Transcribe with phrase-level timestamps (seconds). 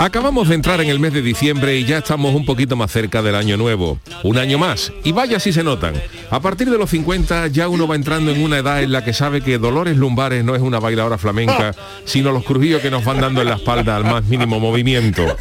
[0.00, 3.20] Acabamos de entrar en el mes de diciembre y ya estamos un poquito más cerca
[3.20, 4.00] del año nuevo.
[4.22, 4.90] Un año más.
[5.04, 5.92] Y vaya si se notan.
[6.30, 9.12] A partir de los 50 ya uno va entrando en una edad en la que
[9.12, 11.74] sabe que Dolores Lumbares no es una bailadora flamenca,
[12.06, 15.36] sino los crujidos que nos van dando en la espalda al más mínimo movimiento.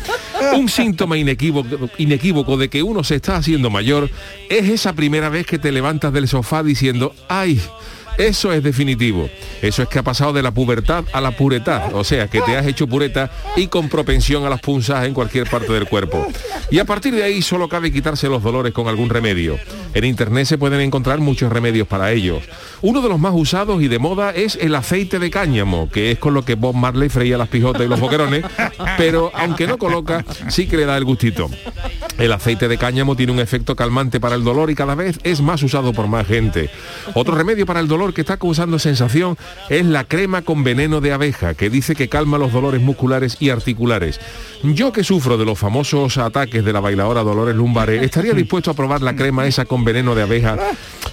[0.53, 4.09] Un síntoma inequívoco, inequívoco de que uno se está haciendo mayor
[4.49, 7.61] es esa primera vez que te levantas del sofá diciendo, ¡ay!
[8.19, 9.29] Eso es definitivo.
[9.61, 11.95] Eso es que ha pasado de la pubertad a la puretad.
[11.95, 15.49] O sea, que te has hecho pureta y con propensión a las punzas en cualquier
[15.49, 16.27] parte del cuerpo.
[16.69, 19.57] Y a partir de ahí solo cabe quitarse los dolores con algún remedio.
[19.93, 22.43] En internet se pueden encontrar muchos remedios para ellos.
[22.81, 26.19] Uno de los más usados y de moda es el aceite de cáñamo, que es
[26.19, 28.43] con lo que Bob Marley freía las pijotas y los boquerones,
[28.97, 31.49] pero aunque no coloca, sí que le da el gustito.
[32.17, 35.41] El aceite de cáñamo tiene un efecto calmante para el dolor y cada vez es
[35.41, 36.69] más usado por más gente.
[37.13, 39.37] Otro remedio para el dolor que está causando sensación
[39.69, 43.49] es la crema con veneno de abeja, que dice que calma los dolores musculares y
[43.49, 44.19] articulares.
[44.63, 48.73] Yo que sufro de los famosos ataques de la bailadora Dolores Lumbares, estaría dispuesto a
[48.73, 50.57] probar la crema esa con veneno de abeja,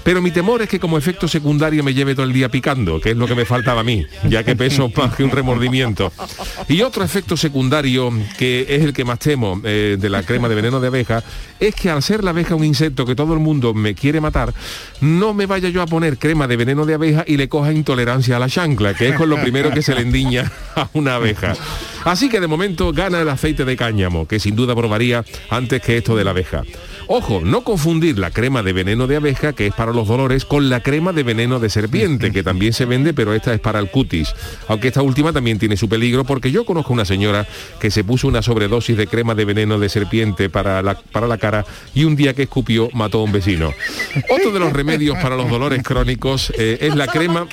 [0.02, 3.10] pero mi temor es que como efecto secundario me lleve todo el día picando, que
[3.10, 6.12] es lo que me faltaba a mí, ya que peso más que un remordimiento.
[6.68, 10.54] Y otro efecto secundario, que es el que más temo eh, de la crema de
[10.54, 11.24] veneno de abeja,
[11.58, 14.54] es que al ser la abeja un insecto que todo el mundo me quiere matar,
[15.00, 18.36] no me vaya yo a poner crema de veneno de abeja y le coja intolerancia
[18.36, 21.54] a la chancla, que es con lo primero que se le endiña a una abeja.
[22.04, 25.96] Así que de momento gana el aceite de cáñamo, que sin duda probaría antes que
[25.96, 26.62] esto de la abeja.
[27.08, 30.68] Ojo, no confundir la crema de veneno de abeja, que es para los dolores, con
[30.68, 33.90] la crema de veneno de serpiente, que también se vende, pero esta es para el
[33.90, 34.34] cutis.
[34.66, 37.46] Aunque esta última también tiene su peligro, porque yo conozco una señora
[37.80, 41.38] que se puso una sobredosis de crema de veneno de serpiente para la, para la
[41.38, 41.64] cara
[41.94, 43.72] y un día que escupió mató a un vecino.
[44.28, 47.46] Otro de los remedios para los dolores crónicos eh, es la crema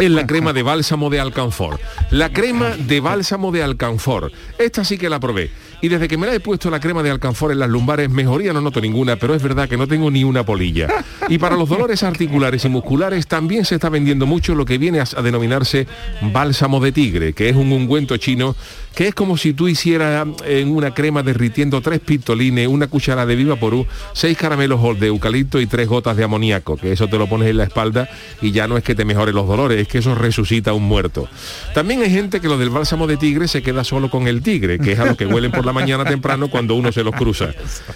[0.00, 1.80] es la crema de bálsamo de alcanfor.
[2.10, 4.30] La crema de bálsamo de alcanfor.
[4.58, 5.50] Esta sí que la probé.
[5.84, 8.54] Y desde que me la he puesto la crema de alcanfor en las lumbares, mejoría
[8.54, 10.88] no noto ninguna, pero es verdad que no tengo ni una polilla.
[11.28, 15.00] Y para los dolores articulares y musculares también se está vendiendo mucho lo que viene
[15.00, 15.86] a, denominarse
[16.32, 18.56] bálsamo de tigre, que es un ungüento chino
[18.94, 23.36] que es como si tú hicieras en una crema derritiendo tres pistolines, una cuchara de
[23.36, 27.28] viva porú, seis caramelos de eucalipto y tres gotas de amoníaco, que eso te lo
[27.28, 28.08] pones en la espalda
[28.40, 30.84] y ya no es que te mejore los dolores, es que eso resucita a un
[30.84, 31.28] muerto.
[31.74, 34.78] También hay gente que lo del bálsamo de tigre se queda solo con el tigre,
[34.78, 37.50] que es a lo que huelen por la mañana temprano cuando uno se los cruza.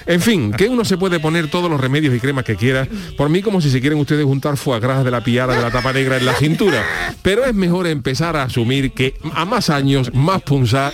[0.07, 3.29] En fin, que uno se puede poner todos los remedios y cremas que quiera, por
[3.29, 5.93] mí como si se quieren ustedes juntar foie gras de la piara de la tapa
[5.93, 6.85] negra en la cintura.
[7.23, 10.43] Pero es mejor empezar a asumir que a más años, más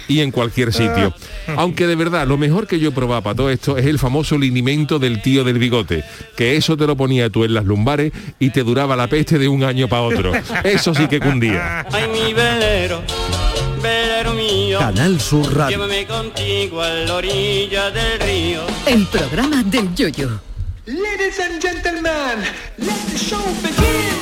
[0.09, 1.15] y en cualquier sitio.
[1.57, 4.39] Aunque de verdad, lo mejor que yo he probado para todo esto es el famoso
[4.39, 6.05] linimento del tío del bigote,
[6.37, 9.49] que eso te lo ponía tú en las lumbares y te duraba la peste de
[9.49, 10.33] un año para otro.
[10.65, 11.87] Eso sí que cundía.
[11.91, 13.03] Ay, mi velero,
[13.83, 14.79] velero mío.
[14.79, 15.77] Canal Sur Radio.
[15.77, 18.61] Llévame contigo a la orilla del río.
[18.87, 20.41] El programa del Yoyo.
[20.87, 22.45] Ladies and gentlemen,
[22.79, 24.14] let the show begin.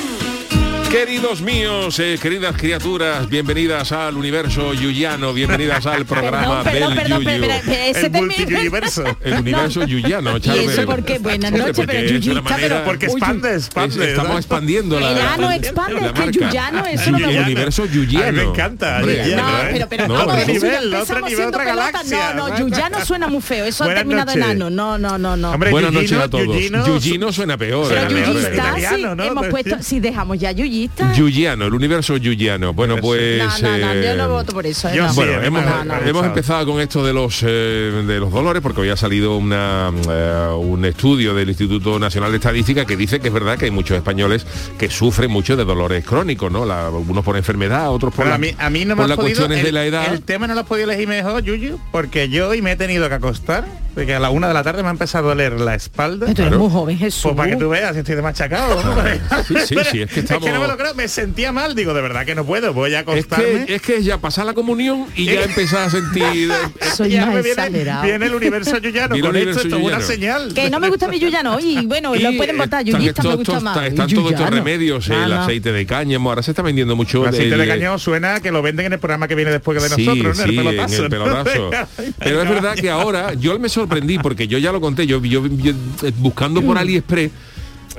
[0.93, 7.41] Queridos míos, eh, queridas criaturas, bienvenidas al universo yuyano, bienvenidas al programa Perdón, perdón, del
[7.41, 7.73] perdón, Yuyu.
[7.87, 9.05] ese El multiyuniverso.
[9.25, 10.69] El universo yuyano, ¿Y Charbel.
[10.71, 11.19] eso por qué?
[11.19, 12.85] Buenas noches, Porque pero es yuyista, manera- pero...
[12.85, 14.11] Porque Uy, expande, Es- expande.
[14.11, 14.39] estamos ¿no?
[14.39, 17.43] expandiendo la, El ano la- expande, la es que yuyano, eso no me El gusta.
[17.47, 18.33] universo A mí yuyano.
[18.33, 18.97] me encanta.
[18.99, 19.69] Hombre, yuyano, No, ¿eh?
[19.73, 21.85] pero, pero No, no, otro nivel, otro empezamos nivel, siendo otra pelota.
[21.93, 22.35] galaxia.
[22.35, 23.65] No, no, Yuyano suena muy feo.
[23.65, 24.69] Eso ha terminado en ano.
[24.69, 25.57] No, no, no, no.
[25.57, 26.45] Buenas Yuyino, noches a todos.
[26.47, 27.89] Yuyino, Yuyino suena peor.
[27.89, 28.33] Pero eh, Yuyino.
[28.35, 29.25] Yuyista, ¿no?
[29.25, 30.53] hemos puesto, si dejamos ya
[30.83, 31.13] Yuyista.
[31.15, 32.73] Yuyano, el universo yuyano.
[32.73, 33.39] Bueno, pues...
[33.39, 34.89] No, no, no, yo eh, no voto por eso.
[34.89, 35.09] eh, yo no.
[35.11, 38.97] sí, Bueno, hemos, empezado con esto de los eh, de los dolores porque hoy ha
[38.97, 43.59] salido una, eh, un estudio del Instituto Nacional de Estadística que dice que es verdad
[43.59, 44.47] que hay muchos españoles
[44.79, 46.65] que sufren mucho de dolores crónicos, ¿no?
[46.65, 49.05] La- algunos por enfermedad, otros por, Pero la- a mí, a mí no me por
[49.05, 50.13] has las podido, cuestiones el, de la edad.
[50.13, 53.09] El tema no lo has podido elegir mejor, Yuyu, porque yo hoy me he tenido
[53.09, 55.75] que acostar, porque a la una de la tarde me ha empezado a doler la
[55.75, 56.27] espalda.
[56.27, 56.59] Tú eres Claro.
[56.59, 57.23] muy joven, Jesús.
[57.23, 58.83] Pues para que tú veas, estoy de machacado.
[58.83, 59.03] ¿no?
[59.45, 62.01] Sí, sí, sí, es que estamos- no me lo creo, me sentía mal, digo, de
[62.03, 63.67] verdad que no puedo, voy a Es acostarme.
[63.67, 66.51] que, es que ya pasa la comunión y ya empezás a sentir...
[66.97, 68.03] Soy ya más me viene, exagerado.
[68.05, 70.55] viene el universo yuyano, con esto, universo esto es una señal.
[70.55, 71.59] Que no me gusta mi Yuyano.
[71.63, 72.85] Y bueno, lo pueden votar.
[72.87, 73.77] están Yuyista me gusta más.
[73.87, 75.43] Están todos estos remedios, el no.
[75.43, 77.23] aceite de cáñamo, ahora se está vendiendo mucho...
[77.23, 79.81] El aceite el- de cañón suena que lo venden en el programa que viene después
[79.83, 80.45] de Sí, nosotros, ¿no?
[80.45, 80.97] sí, el pelotazo.
[80.97, 81.71] en el pelotazo.
[82.19, 85.47] Pero es verdad que ahora yo me sorprendí porque yo ya lo conté, yo, yo-
[85.47, 87.31] yo, eh, buscando por AliExpress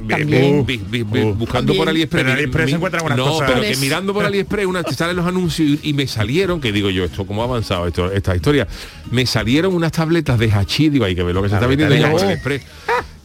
[0.08, 0.66] También.
[0.66, 1.36] vi- vi- vi- Uh.
[1.36, 1.88] buscando por.
[1.88, 3.50] AliExpress Pero en AliExpress se buenas no, cosas.
[3.52, 3.82] pero que eso.
[3.82, 7.04] mirando por AliExpress una, te salen los anuncios y, y me salieron que digo yo
[7.04, 8.68] esto cómo ha avanzado esto, esta historia
[9.12, 11.96] me salieron unas tabletas de hachís digo hay que ver lo que se está vendiendo
[11.96, 12.24] hachís.
[12.24, 12.62] AliExpress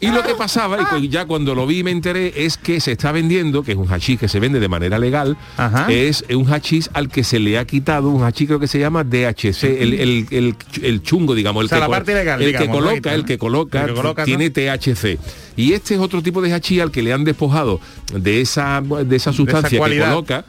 [0.00, 3.10] y lo que pasaba y ya cuando lo vi me enteré es que se está
[3.10, 5.86] vendiendo que es un hachís que se vende de manera legal Ajá.
[5.90, 9.02] es un hachís al que se le ha quitado un hachís creo que se llama
[9.02, 12.40] DHC el, el, el, el chungo digamos el O sea, que la co- parte ilegal,
[12.40, 12.86] el digamos, que ¿no?
[12.86, 14.26] coloca el que coloca, El que coloca, ¿no?
[14.26, 15.18] tiene THC
[15.58, 17.80] y este es otro tipo de hachís al que le han despojado
[18.14, 20.44] de esa de esa sustancia que coloca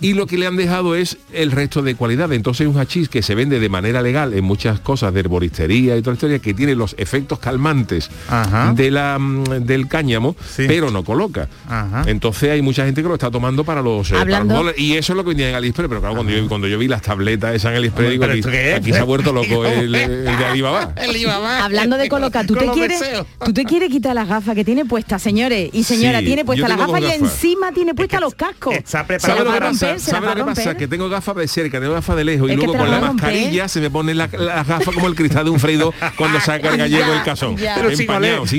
[0.00, 3.22] y lo que le han dejado es el resto de cualidad entonces un hachís que
[3.22, 6.54] se vende de manera legal en muchas cosas de herboristería y toda la historia que
[6.54, 8.72] tiene los efectos calmantes Ajá.
[8.72, 10.64] de la mm, del cáñamo Sí.
[10.66, 12.04] pero no coloca Ajá.
[12.06, 15.12] entonces hay mucha gente que lo está tomando para los, eh, para los y eso
[15.12, 17.54] es lo que vendía en AliExpress pero claro cuando yo, cuando yo vi las tabletas
[17.54, 18.74] esas en AliExpress digo ¿pero aquí, es?
[18.76, 21.14] aquí se ha vuelto loco el, el de Alibaba El.
[21.64, 23.02] Hablando de colocar, ¿tú te, quieres,
[23.44, 26.56] tú te quieres quitar las gafas que tiene puestas, señores y señora, Sí, tiene las
[26.56, 27.00] tengo gafas.
[27.02, 28.74] y encima tiene puestas los cascos.
[28.74, 30.76] está Se preparado romper, ¿Sabe lo que pasa?
[30.76, 33.68] Que tengo gafas de cerca, tengo gafas de lejos Es y luego con la mascarilla
[33.68, 36.76] se me pone la, la gafa como el cristal de un freído cuando saca el
[36.78, 37.56] gallego el cazón.
[37.56, 37.74] ya.
[37.76, 38.06] Pero sin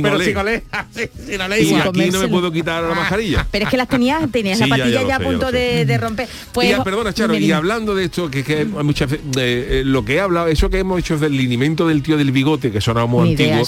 [0.03, 0.18] pero
[1.59, 3.48] Y aquí no me puedo quitar la mascarilla.
[3.50, 6.27] Pero es que las tenías, tenías la patilla ya a punto de, romper.
[6.51, 10.03] Pues, y, ah, perdona, Charo, y hablando de esto, que, que hay muchas eh, lo
[10.03, 13.06] que he hablado, eso que hemos hecho del linimento del tío del bigote, que suena
[13.06, 13.63] muy antiguo,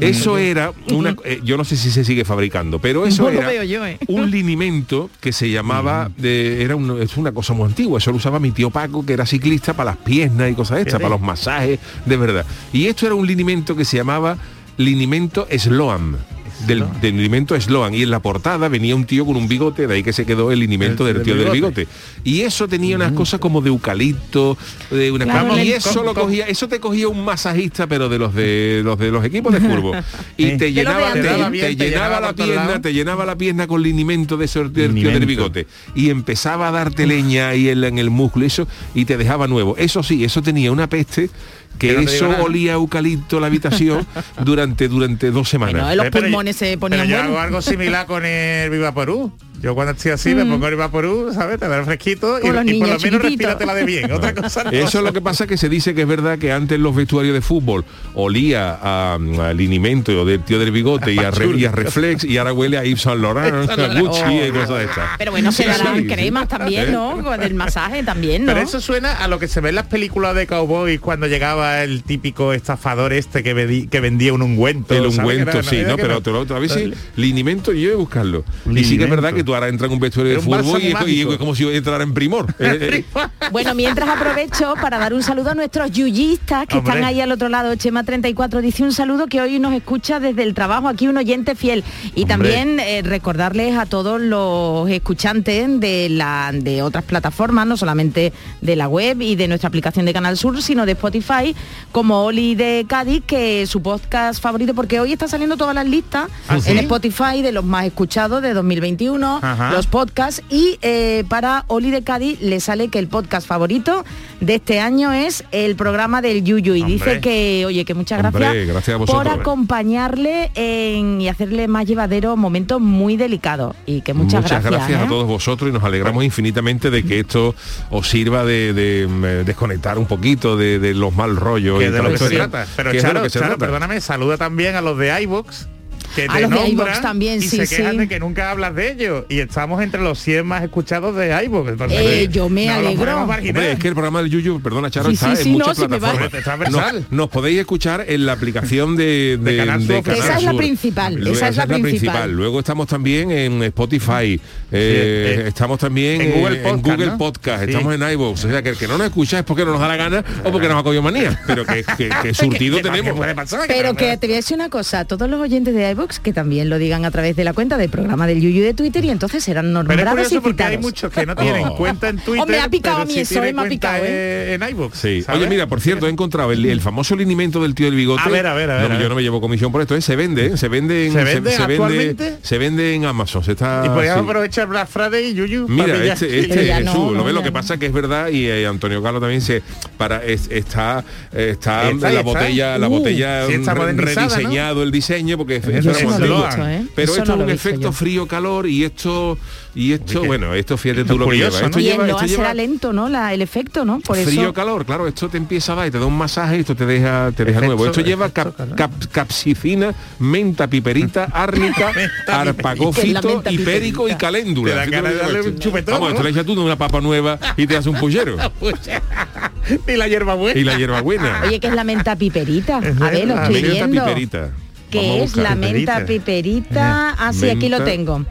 [0.00, 3.38] eso era una, eh, yo no sé si se sigue fabricando, pero eso No lo
[3.38, 3.98] era veo yo, ¿eh?
[4.08, 8.16] un linimento que se llamaba, de- era un- es una cosa muy antigua, eso lo
[8.16, 11.20] usaba mi tío Paco, que era ciclista para las piernas y cosas estas, para los
[11.20, 12.46] masajes, de verdad.
[12.72, 14.36] Y esto era un linimento que se llamaba
[14.78, 16.16] linimento Sloan.
[16.66, 17.94] Del, del linimento Sloan.
[17.94, 20.50] Y en la portada venía un tío con un bigote de ahí que se quedó
[20.50, 21.82] el linimento El- del del tío del bigote.
[21.82, 21.96] bigote.
[22.24, 24.58] Y eso tenía unas cosas como de eucalipto
[24.90, 27.86] de una Claro, cosa- y el- eso con- lo cogía eso te cogía un masajista
[27.86, 29.98] pero de los de los de los equipos de fútbol.
[30.36, 31.36] Y te llenaba te, bien.
[31.36, 34.64] te Bien, te llenaba llenaba la pierna te llenaba la pierna con linimento de ese
[34.68, 35.66] del tío del bigote.
[35.94, 39.76] Y empezaba a darte leña ahí en, en el músculo eso y te dejaba nuevo.
[39.76, 41.30] Eso sí eso tenía una peste
[41.78, 44.06] que Que no eso olía a eucalipto la habitación
[44.44, 45.82] durante durante dos semanas.
[45.82, 48.70] Bueno, los Eh, pero pulmones yo- se ponían pero yo hago algo similar con el
[48.70, 49.32] Vivaporú.
[49.62, 50.36] Yo cuando estoy así Mm.
[50.38, 51.58] me pongo el Vivaporú, ¿sabes?
[51.58, 54.12] Te da el fresquito y, por lo menos respíratela de bien.
[54.12, 54.70] Otra cosa no.
[54.70, 57.34] Eso es lo que pasa que se dice que es verdad que antes los vestuarios
[57.34, 57.84] de fútbol
[58.14, 62.36] olía a, a linimento del tío del bigote y a, re- y a reflex y
[62.38, 65.08] ahora huele a Yves Saint Laurent, a Gucci y cosas de estas.
[65.18, 66.06] Pero bueno, se Sí, darán sí.
[66.06, 66.92] cremas también, ¿Eh?
[66.92, 67.22] ¿no?
[67.22, 68.52] Con el masaje también, ¿no?
[68.52, 71.82] Pero eso suena a lo que se ve en las películas de cowboy cuando llegaba
[71.82, 74.94] el típico estafador este que, que vendía un ungüento.
[74.94, 75.96] El ungüento, sí, ¿no?
[75.96, 78.44] Pero otra vez sí, linimento yo voy a buscarlo.
[78.72, 80.88] Y sí que es verdad que tú ahora entras en un vestuario de fútbol y,
[80.88, 81.32] es- y mágico.
[81.32, 82.54] es como si entrara en primor.
[82.58, 86.92] Eh, eh, Bueno, mientras aprovecho para dar un saludo a nuestros yuyistas que Hombre.
[86.92, 87.74] están ahí al otro lado.
[87.76, 91.54] Chema 34 dice un saludo que hoy nos escucha desde el trabajo, aquí un oyente
[91.54, 91.82] fiel.
[92.14, 92.26] Y Hombre.
[92.26, 98.76] también eh, recordarles a todos los escuchantes de, la, de otras plataformas, no solamente de
[98.76, 101.54] la web y de nuestra aplicación de Canal Sur, sino de Spotify,
[101.90, 105.86] como Oli de Cádiz, que es su podcast favorito, porque hoy está saliendo todas las
[105.86, 106.70] listas ¿Ah, sí?
[106.70, 109.72] en Spotify de los más escuchados de 2021 Ajá.
[109.72, 114.04] los podcasts y eh, para Oli de Cádiz le sale que el podcast favorito
[114.40, 116.92] de este año es el programa del Yuyu y Hombre.
[116.94, 119.40] dice que, oye, que muchas Hombre, gracias, gracias a por vosotros.
[119.40, 125.00] acompañarle en- y hacerle más llevadero momentos muy delicados y que muchas, gracias.
[125.00, 125.06] a ¿eh?
[125.08, 127.54] todos vosotros y nos alegramos infinitamente de que esto
[127.90, 131.90] os sirva de, de, mm, desconectar un poquito de, de los mal rollos que y
[131.90, 132.70] de lo la que se historia, trata.
[132.76, 133.66] Pero que es de lo Charo, que se Charo, trata.
[133.66, 135.68] perdóname, saluda también a los de iVox
[136.14, 137.98] que A te los de nombran iVox también, y sí, se quejan sí.
[137.98, 141.70] de que nunca hablas de ellos y estamos entre los 100 más escuchados de iVox.
[141.70, 143.22] Entonces, Eh, yo me no alegro.
[143.22, 145.74] Hombre, es que el programa del Yuyu, perdona Charo, Sí, está sí, en no, va.
[145.74, 146.30] plataformas.
[146.30, 146.94] Transversal.
[147.02, 150.02] Nos, nos podéis escuchar en la aplicación de, de, De Canal Sur.
[150.02, 150.58] Canal Esa es la Sur.
[150.60, 152.32] principal, Luego- esa es la principal.
[152.32, 154.40] Luego estamos también en Spotify, eh,
[154.72, 157.18] eh, estamos también en Google en Podcast, Google ¿no?
[157.18, 157.70] Podcast, Sí.
[157.70, 158.44] estamos en iVoox.
[158.44, 160.24] O sea, que el que no nos escucha es porque no nos da la gana
[160.44, 161.40] o porque nos ha cogido manía.
[161.46, 163.26] Pero que, que, que surtido ¿Qué- qué- qué tenemos.
[163.66, 166.68] Pero que te voy a decir una cosa, todos los oyentes de iVoox que también
[166.70, 169.42] lo digan a través de la cuenta del programa del Yuyu de Twitter y entonces
[169.44, 170.70] serán Pero es nombrados y porque citados.
[170.72, 171.76] hay muchos que no tienen Oh.
[171.76, 172.40] cuenta en Twitter.
[172.42, 174.94] Hombre, me ha picado a mí sí eso, eh, me ha picado, eh, en iVoox.
[174.98, 175.22] Sí.
[175.22, 175.40] ¿sabes?
[175.40, 178.22] Oye, mira, por cierto, he encontrado el, el famoso linimento del tío del bigote.
[178.24, 179.02] A ver, a ver, a ver, No, a ver.
[179.02, 180.00] yo no me llevo comisión por esto, ¿eh?
[180.00, 180.56] se vende, ¿eh?
[180.56, 182.36] se vende en, ¿Se vende vende, actualmente?
[182.42, 183.42] se vende en Amazon.
[183.44, 184.28] Se está, Y podríamos sí.
[184.30, 185.68] aprovechar Black Friday y Yuyu.
[185.68, 188.66] Mira, este, este Jesús, no, lo ves, lo que pasa que es verdad y eh,
[188.66, 189.62] Antonio Carlos también se
[189.96, 193.56] para es- está está, Está la botella la Uh, botella sí,
[193.96, 196.86] rediseñado el diseño porque eso no lo ¿eh?
[196.94, 197.92] pero Eso esto no es lo un efecto yo.
[197.92, 199.38] frío calor y esto
[199.74, 202.92] y esto bueno esto fíjate tú lo que curioso, lleva esto lleva lo será lento,
[202.92, 203.08] ¿no?
[203.08, 204.00] La, el efecto, ¿no?
[204.00, 204.52] Por frío eso.
[204.54, 206.86] calor claro esto te empieza a dar y te da un masaje y esto te
[206.86, 208.76] deja te deja Efecto- nuevo esto lleva cap- efecto calor.
[208.76, 214.84] cap- capsicina menta piperita árnica ¿Qué es arpagofito la menta hipérico y caléndula Te da
[214.84, 215.62] Fíjate ganas de lo que darle lleva un esto.
[215.68, 218.36] chupetón, vamos esto le echas tú de una papa nueva y te hace un pullero
[219.86, 220.58] y la hierba buena.
[220.58, 222.76] y la hierbabuena Oye, que es la menta piperita.
[222.78, 224.04] A ver, lo estoy menta viendo.
[224.04, 224.50] piperita
[224.90, 227.14] que es la menta piperita.
[227.18, 228.24] Ah, sí, aquí lo tengo.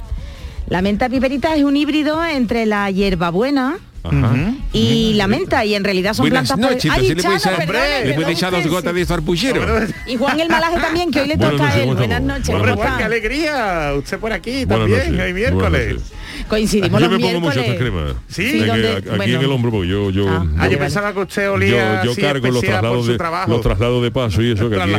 [0.68, 4.54] La menta piperita es un híbrido entre la hierbabuena Ajá.
[4.74, 7.58] y la menta y en realidad son Buenas plantas noches, Ay, le Chano,
[8.06, 9.94] le echar dos gotas de.
[10.08, 11.88] Y Juan el Malaje también, que hoy le Buenas toca a noches, él.
[11.88, 13.94] ¿cómo Buenas noches, Hombre, ¿cómo Juan, qué alegría.
[13.98, 16.02] Usted por aquí Buenas también, hoy buenas miércoles.
[16.48, 17.70] Coincidimos Yo los me pongo mucho miércoles.
[17.70, 18.14] esta crema.
[18.28, 19.24] Sí, Sí, Aquí- donde- aquí bueno.
[19.24, 20.78] en el hombro, porque yo, yo, Ah, Ah, yo vale.
[20.78, 23.52] pensaba que usted yo, olía yo así cargo los traslados su de trabajo.
[23.52, 24.92] los traslados de paso y eso que aquí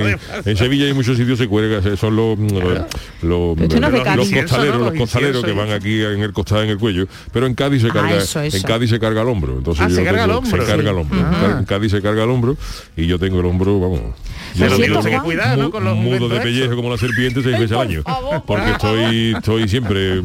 [0.45, 2.62] en, Sevilla hay muchos sitios se cuelga, son los los,
[3.23, 3.57] los, no
[3.90, 7.54] costaleros, Los los costaleros que van aquí en el costado en el cuello, pero en
[7.54, 8.57] Cádiz se Ah, carga eso, eso.
[8.57, 10.50] en Cádiz se carga el hombro, entonces Ah, yo se carga el tengo- hombro.
[10.62, 11.00] se carga el Sí.
[11.00, 11.18] hombro.
[11.23, 11.57] Ah.
[11.59, 12.57] En Cádiz se carga el hombro
[12.97, 14.00] y yo tengo el hombro, vamos.
[14.00, 15.25] Pero Por tiene cierto, usted que Juan.
[15.26, 15.71] cuidar, ¿no?
[15.71, 19.35] Con los mudo de pellejo como la serpiente seis veces al año porque por estoy
[19.37, 20.21] estoy siempre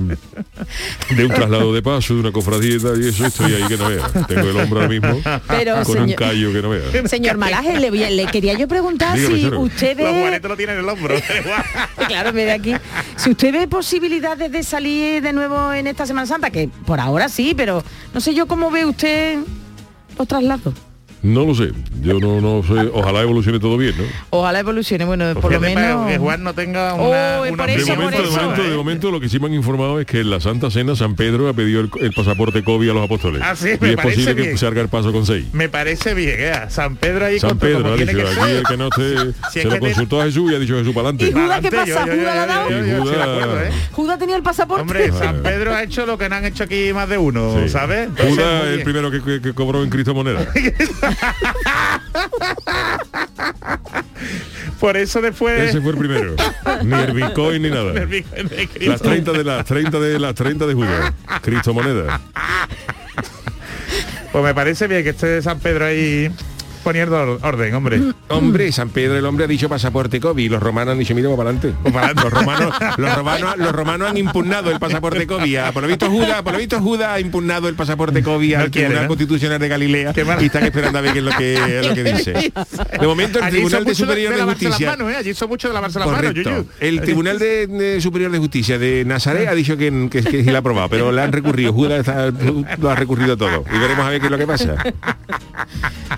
[1.16, 3.78] de un traslado de paso de una cofradía y tal, y eso estoy ahí que
[3.78, 7.38] no vea tengo el hombro ahora mismo Pero, con un callo que no vea Señor
[7.38, 9.60] Malaje, le, le quería yo preguntar Dígame, si Charo.
[9.62, 11.16] usted Los lo tienen en el hombro.
[12.08, 12.74] Claro, aquí.
[13.16, 17.30] Si usted ve posibilidades de salir de nuevo en esta Semana Santa, que por ahora
[17.30, 19.40] sí, pero no sé yo cómo ve usted
[20.18, 20.74] los traslados.
[21.24, 24.04] No lo sé yo no no sé ojalá evolucione todo bien ¿no?
[24.30, 26.08] Ojalá evolucione, bueno, por lo menos...
[26.08, 28.70] Que Juan no tenga Oh, una, de momento, por de eso, momento, ¿eh?
[28.70, 31.16] de momento lo que sí me han informado es que en la Santa Cena San
[31.16, 33.42] Pedro ha pedido el, el pasaporte COVID a los apóstoles.
[33.44, 34.58] Ah, sí, y me es parece posible que bien.
[34.58, 35.46] salga el paso con seis.
[35.54, 36.54] Me parece bien, ¿eh?
[36.70, 38.56] San Pedro ahí San Pedro como ha dicho, que aquí ser.
[38.58, 39.16] el que no se,
[39.52, 41.32] Si se lo te- consultó a Jesús y ha dicho Jesús para ¿Y adelante.
[41.40, 42.02] Judas qué pasa?
[42.04, 42.68] ¿Judas la dado?
[42.68, 43.72] Judas- ¿eh?
[43.92, 44.82] ¿Judas tenía el pasaporte?
[44.82, 45.20] Hombre, Ah.
[45.20, 47.68] San Pedro ha hecho lo que no han hecho aquí más de uno.
[47.70, 48.10] ¿sabes?
[48.18, 50.46] Judas el primero que cobró en Cristo moneda.
[54.80, 55.70] Por eso después...
[55.70, 56.36] Ese fue el primero.
[56.84, 57.94] Ni el Bitcoin ni nada.
[58.82, 61.14] Las 30 de las 30 de las 30 de Judas.
[61.42, 62.22] Cristo moneda.
[64.32, 66.32] Pues me parece bien que esté San Pedro ahí
[66.84, 68.02] poniendo or- orden, hombre.
[68.30, 71.30] Hombre, San Pedro el hombre ha dicho pasaporte COVID y los romanos han dicho, mira,
[71.36, 71.74] para adelante.
[71.84, 75.56] Los romanos, los romanos, los romanos han impugnado el pasaporte COVID.
[75.58, 78.66] Ah, Por lo visto Judas, por lo visto Judas ha impugnado el pasaporte COVID al
[78.66, 79.08] No quiere, Tribunal ¿no?
[79.10, 82.34] Constitucional de Galilea y están esperando a ver qué es lo que, lo que dice.
[83.00, 85.18] De momento el Allí Tribunal de Superior de, Justicia Las manos, ¿eh?
[85.18, 86.34] Allí son mucho de lavarse las manos.
[86.34, 86.66] Yuyu.
[86.80, 90.50] El Tribunal de, de Superior de Justicia de Nazaret ha dicho que, que, que sí
[90.50, 91.72] la ha aprobado, pero le han recurrido.
[91.74, 92.32] Judas está-
[92.78, 93.64] lo ha recurrido todo.
[93.74, 94.76] Y veremos a ver qué es lo que pasa.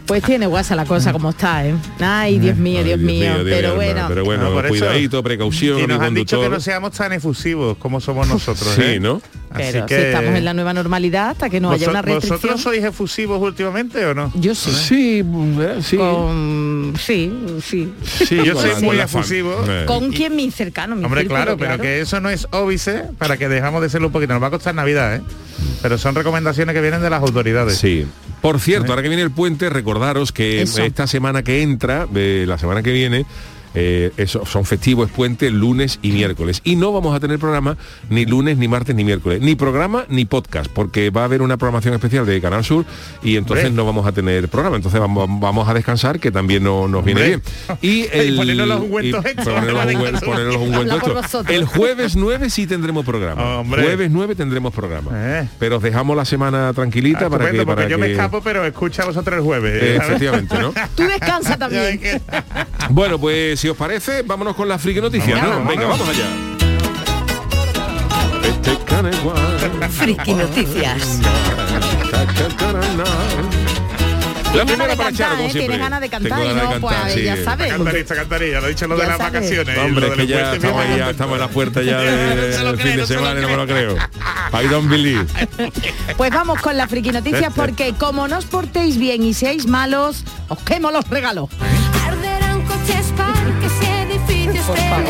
[0.05, 1.75] Pues tiene guasa la cosa como está, ¿eh?
[1.99, 3.33] Ay, Dios mío, Ay, Dios, mío.
[3.33, 4.05] Dios mi pero bueno.
[4.07, 8.25] Pero bueno, cuidadito, precaución, Y nos han dicho que no seamos tan efusivos como somos
[8.27, 8.99] nosotros, Sí, ¿eh?
[9.01, 9.21] ¿no?
[9.49, 12.01] Así Pero que- si estamos en la nueva normalidad hasta que no haya ¿Vosot- una
[12.01, 12.37] restricción.
[12.39, 14.31] ¿Vosotros sois efusivos últimamente o no?
[14.35, 14.71] Yo sí.
[14.71, 15.23] Sí,
[15.61, 15.97] eh, sí.
[15.97, 16.93] Con...
[16.99, 17.93] Sí, sí.
[18.03, 19.57] Sí, Yo soy muy efusivo.
[19.67, 19.83] Eh.
[19.85, 23.35] Con quien mi cercano, mi Hombre, círculo, claro, pero que eso no es óbice para
[23.37, 24.33] que dejamos de serlo un poquito.
[24.33, 25.21] Nos va a costar Navidad, ¿eh?
[25.81, 27.77] Pero son recomendaciones que vienen de las autoridades.
[27.77, 28.05] Sí.
[28.45, 30.83] Por cierto, ahora que viene el puente, recordaros que Eso.
[30.83, 33.25] esta semana que entra, eh, la semana que viene,
[33.75, 36.61] eh, eso, son festivos, es puente, lunes y miércoles.
[36.63, 37.77] Y no vamos a tener programa
[38.09, 39.41] ni lunes, ni martes, ni miércoles.
[39.41, 42.85] Ni programa, ni podcast, porque va a haber una programación especial de Canal Sur
[43.23, 44.75] y entonces no vamos a tener programa.
[44.77, 47.41] Entonces vamos, vamos a descansar, que también no, nos viene bien.
[47.81, 49.55] Y el, ponernos los ungüentos y extra.
[49.55, 51.21] ponernos los ungüentos- ponernos los ungüentos Habla por extra.
[51.39, 51.55] vosotros.
[51.55, 53.59] El jueves 9 sí tendremos programa.
[53.59, 53.83] Hombre.
[53.83, 55.11] Jueves 9 tendremos programa.
[55.13, 55.47] Eh.
[55.59, 57.57] Pero os dejamos la semana tranquilita Ah, para que...
[57.57, 59.83] porque Para yo me que- escapo, pero escucha a vosotros el jueves.
[59.83, 60.73] Eh, efectivamente, ¿no?
[60.95, 61.99] Tú descansa también.
[61.99, 62.21] que-
[62.89, 65.49] Bueno, pues si os parece, vámonos con la friki noticia, ¿no?
[65.49, 65.67] vamos.
[65.67, 66.27] Venga, vamos allá.
[68.43, 68.77] Este.
[69.89, 71.19] Friki Noticias.
[74.53, 75.51] La Tiene primera ganas para de Charo, cantar, como ¿eh?
[75.51, 75.59] siempre.
[75.65, 77.43] Tiene ganas de cantar Tengo y de no, pues, cantar, ya sí.
[77.43, 77.71] sabes.
[77.73, 79.33] Cantarista, cantarilla, lo he dicho lo de Ya las sabes.
[79.33, 79.77] vacaciones.
[79.79, 80.97] Hombre, es de que ya estamos, mira.
[80.97, 83.49] ya estamos en la puerta ya No del cree, fin de no semana y no
[83.49, 83.95] me lo creo.
[83.95, 85.25] I don't believe.
[86.17, 90.23] Pues vamos con la friki noticias porque como no os portéis bien y seáis malos,
[90.49, 91.49] os quemo los regalos.
[92.85, 94.65] Coches, parques y edificios.
[94.65, 95.05] Por favor.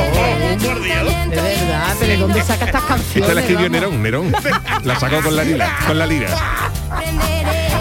[1.30, 3.16] De verdad, pero ¿de dónde saca estas canciones?
[3.16, 3.70] Esta la escribió.
[3.70, 4.34] Nerón, Nerón.
[4.84, 6.30] La sacó con la liga, con la liga.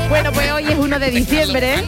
[0.08, 1.84] Bueno, pues hoy es 1 de diciembre, ¿eh?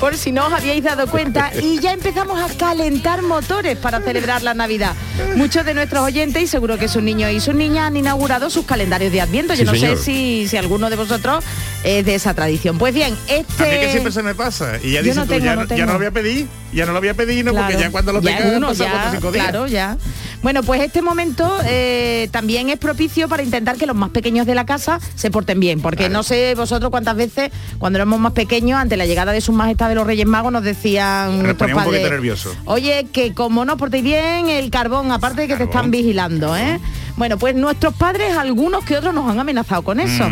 [0.00, 4.42] por si no os habíais dado cuenta, y ya empezamos a calentar motores para celebrar
[4.42, 4.94] la Navidad.
[5.36, 8.64] Muchos de nuestros oyentes, y seguro que sus niños y sus niñas han inaugurado sus
[8.66, 9.54] calendarios de Adviento.
[9.54, 9.96] Yo Sí, no señor.
[9.98, 11.44] sé si, si alguno de vosotros
[11.84, 12.78] es de esa tradición.
[12.78, 13.62] Pues bien, este...
[13.64, 14.78] A mí que siempre se me pasa.
[14.82, 15.86] Y ya dices no tú, tengo, ya, no ya tengo.
[15.86, 18.12] no lo voy a pedir, ya no lo voy a pedir, no, porque ya cuando
[18.12, 19.44] lo tenga uno, ya, cuatro o cinco días.
[19.48, 19.96] Claro, ya.
[20.42, 24.54] Bueno, pues este momento eh, también es propicio para intentar que los más pequeños de
[24.54, 28.78] la casa se porten bien, porque no sé vosotros cuántas veces cuando éramos más pequeños,
[28.78, 32.54] ante la llegada de sus majestades los Reyes Magos, nos decían un poquito nervioso.
[32.66, 36.56] oye, que como no os portéis bien, el carbón, aparte de que te están vigilando,
[36.56, 36.80] ¿eh?
[37.16, 40.28] Bueno, pues nuestros padres, algunos que otros nos han amenazado con eso,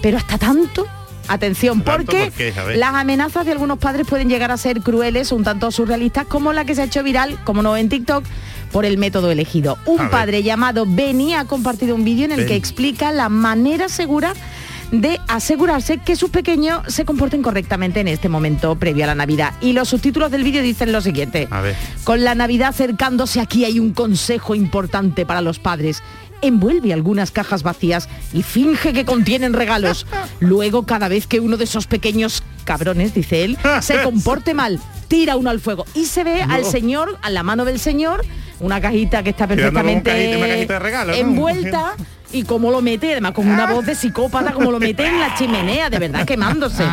[0.00, 0.86] pero hasta tanto...
[1.28, 5.44] Atención, ¿Tanto porque por las amenazas de algunos padres pueden llegar a ser crueles, un
[5.44, 8.24] tanto surrealistas, como la que se ha hecho viral, como no en TikTok,
[8.72, 9.78] por el método elegido.
[9.86, 10.10] Un A ver.
[10.10, 14.34] padre llamado Beni ha compartido un vídeo en el que explica la manera segura
[14.92, 19.54] de asegurarse que sus pequeños se comporten correctamente en este momento previo a la Navidad.
[19.60, 21.48] Y los subtítulos del vídeo dicen lo siguiente.
[21.50, 21.74] A ver.
[22.04, 26.02] Con la Navidad acercándose aquí hay un consejo importante para los padres.
[26.42, 30.06] Envuelve algunas cajas vacías y finge que contienen regalos.
[30.40, 35.36] Luego, cada vez que uno de esos pequeños cabrones, dice él, se comporte mal, tira
[35.36, 35.86] uno al fuego.
[35.94, 38.24] Y se ve al señor, a la mano del señor,
[38.60, 41.18] una cajita que está perfectamente cajita- una cajita de regalo, ¿no?
[41.18, 41.94] envuelta.
[42.32, 45.34] Y cómo lo mete, además con una voz de psicópata, como lo mete en la
[45.38, 46.84] chimenea, de verdad quemándose.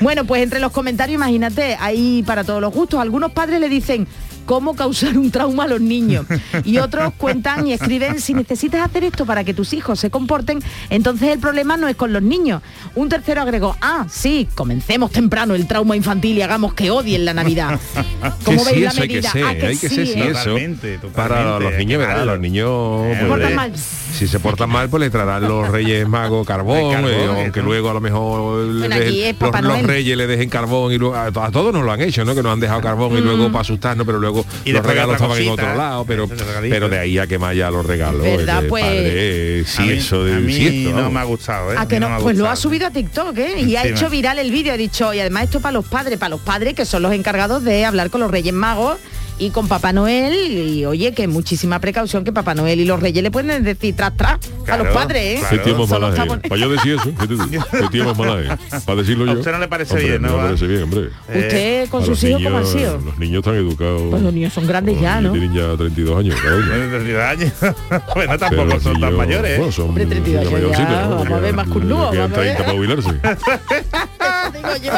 [0.00, 3.00] Bueno, pues entre los comentarios, imagínate, hay para todos los gustos.
[3.00, 4.06] Algunos padres le dicen
[4.44, 6.26] cómo causar un trauma a los niños.
[6.64, 10.60] Y otros cuentan y escriben, si necesitas hacer esto para que tus hijos se comporten,
[10.90, 12.62] entonces el problema no es con los niños.
[12.94, 17.34] Un tercero agregó, ah, sí, comencemos temprano el trauma infantil y hagamos que odien la
[17.34, 17.78] Navidad.
[18.24, 19.30] Que ¿Cómo sí, veis la eso hay que medida?
[19.32, 20.32] ser, Ah, que hay que sí, ser sí, ¿eh?
[20.32, 22.24] Totalmente, Para los niños, ¿verdad?
[22.26, 22.68] Los niños,
[23.06, 23.72] Eh, pues, mal.
[23.76, 27.90] si se portan mal, pues le traerán los Reyes Magos carbón, carbón, eh, aunque luego
[27.90, 29.82] a lo mejor Bueno, dejen- los.
[29.82, 32.34] Reyes le dejen carbón y luego, a, a todos nos lo han hecho, ¿no?
[32.34, 34.33] Que nos han dejado carbón y luego para asustarnos, pero luego
[34.64, 36.74] Y los regalos estaban en otro lado, pero, ese regalito.
[36.74, 38.22] pero de ahí a que ya los regalos.
[38.22, 38.60] ¿Verdad?
[38.60, 41.20] ese Pues- padre, eh, sí, a mí, eso de a mí sí, esto, no me
[41.20, 41.76] ha gustado, ¿eh?
[41.78, 42.18] ¿A que no?
[42.20, 43.60] pues lo ha subido a TikTok, ¿eh?
[43.60, 46.30] Y ha hecho viral el vídeo, ha dicho, y además esto para los padres, para
[46.30, 48.98] los padres que son los encargados de hablar con los Reyes Magos
[49.38, 53.22] y con Papá Noel, y oye, que muchísima precaución que Papá Noel y los Reyes
[53.22, 55.44] le pueden decir tras tras a los padres, ¿eh?
[55.62, 55.62] claro.
[55.64, 56.48] Qué malaje.
[56.48, 57.10] Para yo decir eso.
[58.86, 59.38] Para decirlo A yo.
[59.40, 60.42] usted no le parece Hombre, bien, ¿no, me va?
[60.44, 61.08] parece bien, hombre.
[61.28, 62.98] Usted con A sus hijos, ¿cómo han niños- sido?
[63.04, 64.02] Los niños están educados.
[64.10, 65.32] Pues los niños son grandes ya, ¿no?
[65.32, 66.66] Tienen ya 32 años cada uno.
[66.68, 67.52] Bueno, 32 años.
[67.60, 67.76] bueno,
[68.14, 69.56] Pero tampoco son tan mayores, ¿eh?
[69.58, 71.10] bueno, son Hombre, 32 ya ya, mayorcitos, ¿no?
[71.10, 72.56] vamos a ver, más curnudo, quedan vamos a ver.
[72.56, 73.10] 30 para jubilarse.
[74.54, 74.92] Digo yo.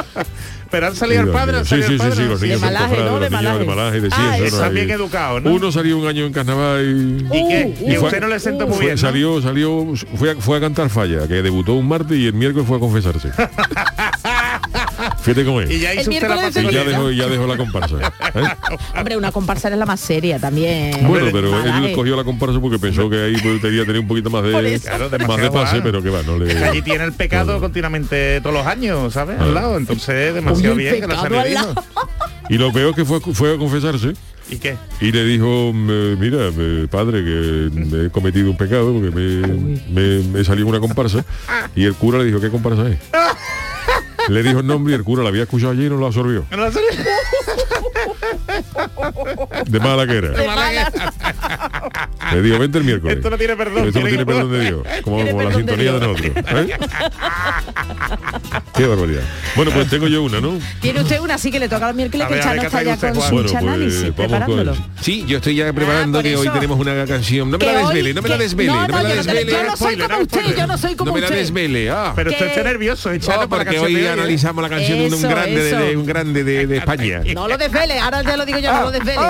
[0.84, 3.18] Han salido el padre, han Sí, sí, sí, sí, los De niños son malaje, ¿no?
[3.20, 4.00] De los niños de malaje.
[4.00, 5.50] de sí, Ah, eso bien educados, ¿no?
[5.52, 7.24] Uno salió un año en carnaval y...
[7.36, 7.74] ¿Y qué?
[7.80, 9.00] Uh, y usted no le sentó muy Fue- bien, ¿no?
[9.00, 9.86] salió, salió,
[10.16, 12.80] fue a, fue a cantar falla, que debutó un martes y el miércoles fue a
[12.80, 13.30] confesarse.
[15.26, 15.70] Fíjate cómo es.
[15.70, 17.56] Y ya El hizo usted la miércoles parte Y de ya dejó, ya dejó la
[17.56, 17.96] comparsa.
[18.34, 18.42] ¿eh?
[18.96, 21.06] Hombre, una comparsa es la más seria también.
[21.08, 24.30] Bueno, pero él cogió la comparsa porque pensó que ahí pues, tenía tener un poquito
[24.30, 24.80] más de.
[24.80, 26.56] Claro, más de pase, pero que va, no le...
[26.64, 27.60] Allí tiene el pecado No.
[27.60, 29.40] continuamente todos los años, ¿sabes?
[29.40, 29.76] Al lado.
[29.76, 31.74] Entonces, demasiado bien que lado.
[32.48, 34.12] Y lo peor que fue, fue a confesarse
[34.48, 34.76] ¿Y qué?
[35.00, 39.46] y le dijo, "Me- mira, me- padre, que me he cometido un pecado porque me,
[39.90, 41.24] me, me salió una comparsa.
[41.74, 42.98] Y el cura le dijo, ¿qué comparsa es?
[44.28, 46.44] Le dijo el nombre y el cura la había escuchado allí y no lo absorbió.
[46.50, 46.88] ¿No lo salió?
[49.66, 50.30] De mala que era.
[52.32, 53.16] Le dijo, vente el miércoles.
[53.16, 53.86] Esto no tiene perdón.
[53.86, 54.82] Esto no tiene perdón de Dios.
[55.02, 56.32] Como, la de sintonía de nosotros.
[56.36, 56.78] ¿eh?
[58.76, 59.22] Qué barbaridad.
[59.54, 60.58] Bueno, pues tengo yo una, ¿no?
[60.80, 62.70] Tiene usted una, sí que le toca los miércoles A que el Chano qué está
[62.78, 63.28] trae ya usted, con Juan.
[63.28, 64.74] su Bueno, pues análisis, preparándolo.
[64.74, 64.84] con...
[65.00, 67.50] Sí, yo estoy ya preparando Ah, que hoy tenemos una canción.
[67.50, 69.02] No me Que la hoy- desvele, no me la desvele, no, no, me la yo
[69.02, 69.52] no te- desvele.
[69.52, 70.58] yo no soy Spoiler, como usted, spoiler.
[70.58, 71.38] yo no soy como No me la usted.
[71.38, 72.12] desvele, ah.
[72.14, 74.08] Pero usted que- está nervioso, Ah, la porque hoy ¿eh?
[74.10, 77.20] analizamos la canción de un grande de, un grande de, de España.
[77.34, 79.20] No lo desvele, ahora ya lo digo yo, no Ah, lo desvele.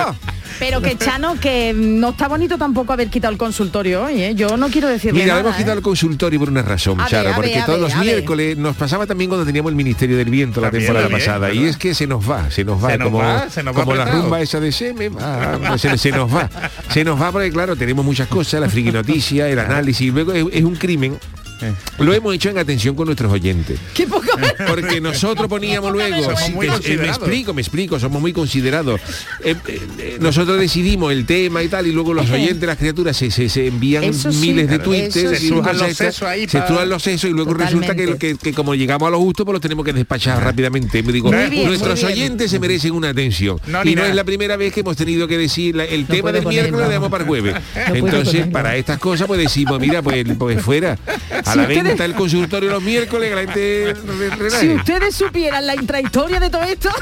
[0.59, 4.35] Pero que Chano, que no está bonito tampoco haber quitado el consultorio hoy, ¿eh?
[4.35, 5.57] Yo no quiero decirle Mira, nada, hemos ¿eh?
[5.59, 8.75] quitado el consultorio por una razón, A Charo, a porque a todos los miércoles nos
[8.75, 11.53] pasaba también cuando teníamos el Ministerio del Viento la temporada también, pasada.
[11.53, 13.75] Y es que se nos va, se nos va, Se nos como, va, se nos
[13.75, 16.49] va como la rumba esa de se me va, se, se nos va.
[16.91, 20.45] Se nos va porque claro, tenemos muchas cosas, la friki noticia, el análisis, luego es,
[20.51, 21.17] es un crimen.
[21.61, 21.73] Eh.
[21.99, 23.79] Lo hemos hecho en atención con nuestros oyentes.
[23.93, 24.07] Qué
[24.67, 29.01] Porque nosotros poníamos luego, eh, me explico, me explico, somos muy considerados.
[29.43, 33.31] Eh, eh, nosotros decidimos el tema y tal, y luego los oyentes, las criaturas, se,
[33.31, 35.13] se- se envían Eso sí, miles de tweets.
[35.13, 38.05] Se estrujan cosas los sesos ahí se pa- estrujan los sesos y luego resulta que,
[38.07, 38.27] Totalmente.
[38.37, 41.01] que- que como llegamos a los gustos, pues los tenemos que despachar rápidamente.
[41.03, 43.59] Me digo, bien, nuestros oyentes se merecen una atención.
[43.67, 44.09] No, y no nada.
[44.09, 46.49] es la primera vez que hemos tenido que decir la- el tema del ponerlo.
[46.51, 47.55] miércoles lo dejamos para el jueves.
[47.93, 50.97] Entonces, para estas cosas, pues decimos, mira, pues, pues fuera.
[51.47, 53.95] A Si la ustedes- venta el consultorio los miércoles, la gente.
[54.59, 56.89] Si ustedes supieran la intrahistoria de todo esto,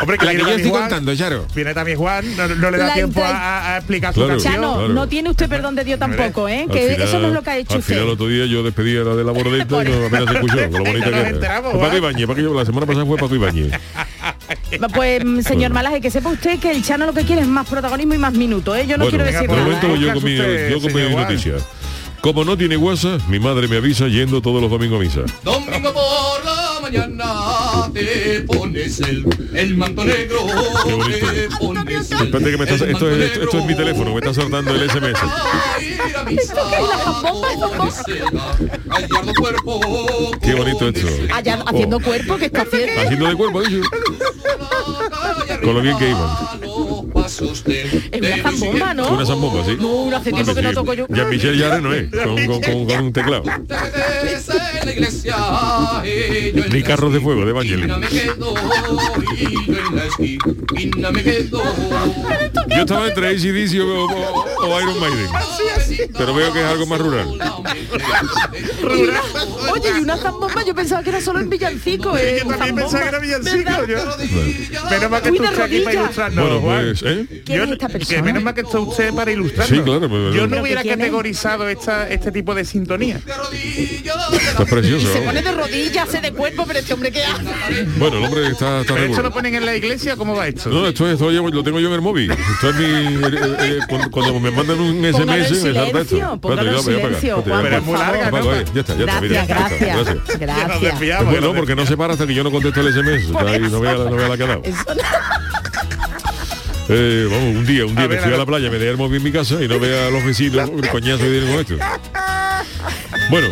[0.00, 1.46] Hombre, que La que yo estoy Juan, contando, Charo.
[1.56, 4.34] Viene también Juan, no, no le da La tiempo a, a explicar su Claro.
[4.34, 4.54] canción.
[4.54, 4.88] Chano, claro.
[4.94, 6.66] no tiene usted perdón de Dios tampoco, ¿eh?
[6.68, 7.94] Al Que final- eso no es lo que ha hecho Al usted.
[7.94, 10.56] final otro día yo despedí a la de la bordeta y no, apenas se escuchó,
[10.70, 11.62] con lo bonita que era.
[11.62, 13.72] Paco Paco, la semana pasada fue Paco Ibáñez.
[14.94, 18.14] Pues, señor Malaje, que sepa usted que el Chano lo que quiere es más protagonismo
[18.14, 18.86] y más minutos, ¿eh?
[18.86, 19.62] Yo no bueno, quiero decir nada.
[19.62, 19.98] momento ¿eh?
[20.00, 21.36] yo con mi, yo con mi.
[22.20, 25.20] Como no tiene WhatsApp, mi madre me avisa yendo todos los domingos a misa.
[25.44, 30.38] Domingo por la mañana te pones el, el manto negro.
[30.84, 31.26] Qué bonito.
[31.32, 34.10] Te pones el, Espérate que me está, el esto, es, esto, esto es mi teléfono,
[34.12, 35.18] me está soltando el SMS.
[40.42, 41.06] Qué bonito esto.
[41.32, 43.00] Allá haciendo cuerpo, que está haciendo?
[43.00, 43.88] Haciendo de cuerpo, dicho.
[45.62, 46.67] Con lo bien que iban.
[47.28, 49.08] Es una zambomba, ¿no?
[49.12, 49.76] Una zambomba, sí.
[49.78, 51.06] No, hace tiempo que no toco yo.
[51.08, 53.42] Ya Michelle Yare no es, con, con- con- con un teclado.
[54.80, 56.02] En la iglesia la
[56.86, 57.68] carros de fuego de y
[62.68, 65.28] yo estaba entre ACDC o, o- o Iron Maiden.
[66.16, 67.28] Pero veo que es algo más rural.
[69.72, 72.42] Oye, y una zambomba yo pensaba que era solo en villancico, ¿eh?
[72.44, 73.70] Yo también pensaba que era villancico.
[73.86, 73.96] Yo.
[74.90, 77.26] Menos mal que Uy, tú estás aquí para ilustrarnos, Bueno, pues, ¿eh?
[77.44, 78.22] ¿Quién Yo- es esta que persona?
[78.22, 79.78] menos mal que está usted para ilustrarnos.
[79.78, 83.16] Sí, claro, pero- Yo no ¿Pero hubiera categorizado esta, este tipo de sintonía.
[83.26, 85.12] Está precioso.
[85.12, 85.26] Se ¿no?
[85.26, 87.84] pone de rodillas, hace de cuerpo, pero este hombre qué hace.
[87.98, 90.16] Bueno, el hombre está, está ¿Pero esto lo ponen en la iglesia?
[90.16, 90.68] ¿Cómo va esto?
[90.70, 92.30] No, esto, es- esto yo- lo tengo yo en el móvil.
[92.30, 95.80] Esto es mi, eh, eh, cuando, cuando me mandan un SMS, Póngalo en me salta
[95.80, 96.16] esto.
[96.16, 98.30] silencio, póngalo en Pero es muy por larga.
[98.30, 98.54] ¿no?
[98.54, 101.00] Eh, Ya está, ya está, mira, Gracias, ya está, gracias.
[101.00, 101.24] Gracias.
[101.24, 103.34] Bueno, porque no se para hasta que yo no contesto el SMS.
[103.46, 104.62] Ahí no vea, no vea la que no-
[106.90, 108.78] Eh, vamos, un día, un día A me ver, fui a a la playa, me
[108.78, 111.30] dejé el móvil en mi casa y no vea a los vecinos el coñazo que
[111.30, 111.74] tienen con esto.
[113.30, 113.48] Bueno,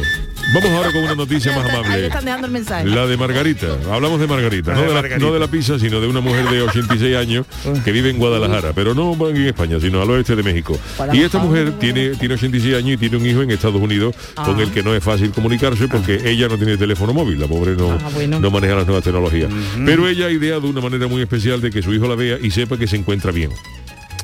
[0.55, 2.07] vamos ahora con una noticia más amable.
[2.07, 2.85] están dejando el mensaje.
[2.87, 3.67] La de Margarita.
[3.93, 6.49] Hablamos de Margarita, La no de la, no de la pizza, sino de una mujer
[6.49, 7.47] de 86 años
[7.85, 10.79] que vive en Guadalajara, pero no aquí en España, sino al oeste de México.
[11.13, 14.59] Y esta mujer tiene, tiene 86 años y tiene un hijo en Estados Unidos con
[14.59, 14.63] Ah.
[14.63, 17.93] el que no es fácil comunicarse porque ella no tiene teléfono móvil, la pobre no,
[17.93, 18.41] Ah, bueno.
[18.41, 19.51] no maneja las nuevas tecnologías.
[19.85, 22.51] Pero ella ha ideado una manera muy especial de que su hijo la vea y
[22.51, 23.51] sepa que se encuentra bien.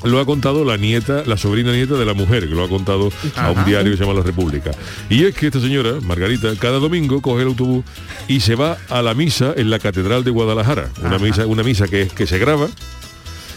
[0.05, 3.11] Lo ha contado la nieta, la sobrina nieta de la mujer, que lo ha contado
[3.37, 4.73] a un diario que se llama La República.
[5.09, 7.85] Y es que esta señora, Margarita, cada domingo coge el autobús
[8.29, 10.91] y se va a la misa en la Catedral de Guadalajara.
[11.03, 12.69] Una misa, una misa que, que se graba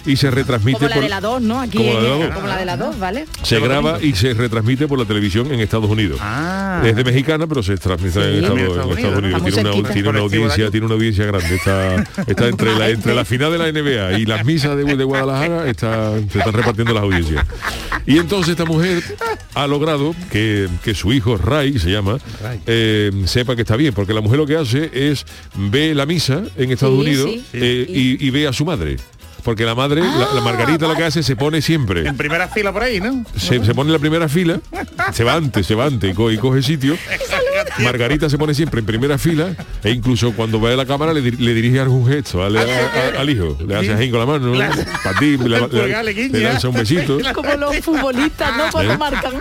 [0.05, 1.59] y se retransmite Como la por- de la 2, ¿no?
[1.61, 2.35] Aquí como la de la en- dos.
[2.35, 3.25] como la de la 2, ¿vale?
[3.43, 6.19] se graba y se retransmite por la televisión en Estados Unidos.
[6.21, 6.81] Ah.
[6.85, 8.65] Es de mexicana, pero se transmite en, Estados, en
[8.97, 9.43] Estados Unidos.
[9.43, 11.55] Tiene una, tiene audiencia, tiene una audiencia grande.
[11.55, 15.03] Está, está entre la entre la final de la NBA y las misas de, de
[15.03, 17.45] Guadalajara está, se están repartiendo las audiencias.
[18.05, 19.01] Y entonces esta mujer
[19.55, 22.17] ha logrado que, que su hijo Ray se llama
[22.67, 26.43] eh, sepa que está bien, porque la mujer lo que hace es ve la misa
[26.57, 27.43] en Estados Sí, Unidos sí.
[27.53, 28.97] eh, y, y ve a su madre.
[29.45, 32.73] Porque la madre, la, la Margarita lo que hace se pone siempre En primera fila
[32.73, 33.23] por ahí, ¿no?
[33.37, 34.59] se, se pone en la primera fila,
[35.13, 36.97] se va antes, se va antes y, co- y coge sitio.
[37.83, 41.21] Margarita se pone siempre en primera fila e incluso cuando va a la cámara le,
[41.23, 43.57] dir- le dirige algún gesto al, a- a- al hijo.
[43.67, 44.53] Le hace así con la mano,
[45.03, 46.29] para ti, le, le le- guiña.
[46.37, 47.17] le lanza un besito.
[47.33, 48.63] Como los futbolistas, ¿no?
[48.71, 48.97] Cuando ¿Eh?
[48.97, 49.33] marcan.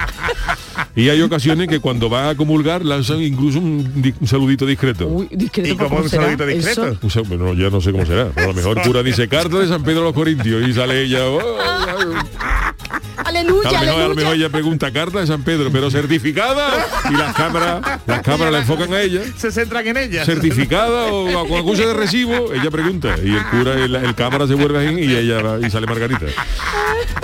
[0.96, 5.06] Y hay ocasiones que cuando va a comulgar lanzan incluso un, di- un saludito discreto.
[5.06, 6.86] Uy, discreto, ¿Y cómo un saludito discreto?
[6.86, 6.98] Eso.
[7.02, 8.28] Un sal- bueno, ya no sé cómo será.
[8.34, 11.02] pero a lo mejor cura dice carta de San Pedro a los Corintios y sale
[11.02, 11.24] ella.
[11.26, 13.24] "Oh, oh, oh".
[13.24, 16.68] Aleluya, a, lo mejor, a lo mejor ella pregunta carta de San Pedro, pero certificada
[17.10, 17.80] y las cámaras,
[18.16, 19.20] las cámaras la enfocan a ella.
[19.36, 20.24] Se centran en ella.
[20.24, 24.46] certificada o a- con acusa de recibo, ella pregunta y el cura, el, el cámara
[24.46, 26.26] se vuelve ahí y ella va- y sale Margarita.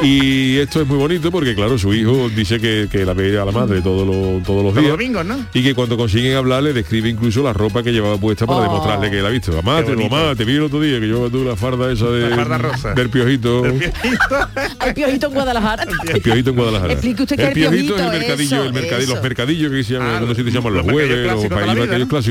[0.03, 3.45] Y esto es muy bonito porque claro, su hijo dice que, que la ve a
[3.45, 4.93] la madre todos los todos los Los días.
[4.93, 5.47] domingos, ¿no?
[5.53, 8.63] Y que cuando consiguen hablar le describe incluso la ropa que llevaba puesta para Oh.
[8.63, 9.53] demostrarle que la ha visto.
[9.53, 12.31] Mamá, te, mamá, te vi el otro día que yo tú la farda esa de
[12.31, 12.95] La farda rosa.
[12.95, 13.63] del piojito.
[14.79, 15.87] Hay piojito en Guadalajara.
[16.15, 16.93] El piojito en Guadalajara.
[16.93, 19.15] Explique usted qué el es el piojito es el piojito, mercadillo, eso, el mercadillo, eso.
[19.15, 22.25] los mercadillos que se llaman, Ah, no sé si se llaman los.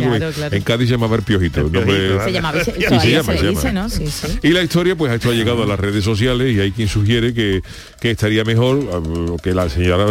[0.51, 1.61] En Cádiz se llama ver piojito.
[1.61, 3.49] El piojito, Se llamaba, se, Y se llama, se se le llama.
[3.49, 3.89] dice, ¿no?
[3.89, 4.27] Sí, sí.
[4.43, 7.33] Y la historia, pues esto ha llegado a las redes sociales y hay quien sugiere
[7.33, 7.61] que,
[7.99, 10.05] que estaría mejor eh, que la señora,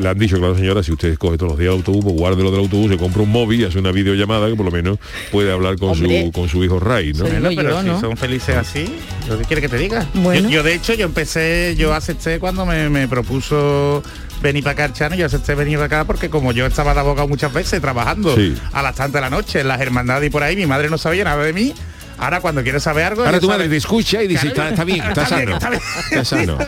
[0.00, 2.50] le han dicho, claro señora, si usted coge todos los días el autobús, pues guárdelo
[2.50, 4.98] del autobús, se compra un móvil y hace una videollamada que por lo menos
[5.30, 6.26] puede hablar con Hombre.
[6.26, 7.12] su con su hijo Ray.
[7.12, 8.00] Bueno, pero yo, si ¿no?
[8.00, 8.86] son felices así,
[9.28, 10.06] ¿lo que quiere que te diga?
[10.14, 10.48] Bueno.
[10.48, 14.02] Yo, yo, de hecho yo empecé, yo acepté cuando me, me propuso
[14.44, 17.00] venir para acá el Chano, yo acepté venir para acá porque como yo estaba de
[17.00, 18.54] abogado muchas veces trabajando Sí.
[18.72, 20.98] a las tantas de la noche en las hermandades y por ahí, mi madre no
[20.98, 21.74] sabía nada de mí.
[22.16, 23.58] Ahora cuando quiere saber algo, Ahora tu sabe.
[23.58, 25.54] madre te escucha y dice, está, bien, está Está bien, sano.
[25.56, 25.82] está bien.
[26.12, 26.58] Está sano.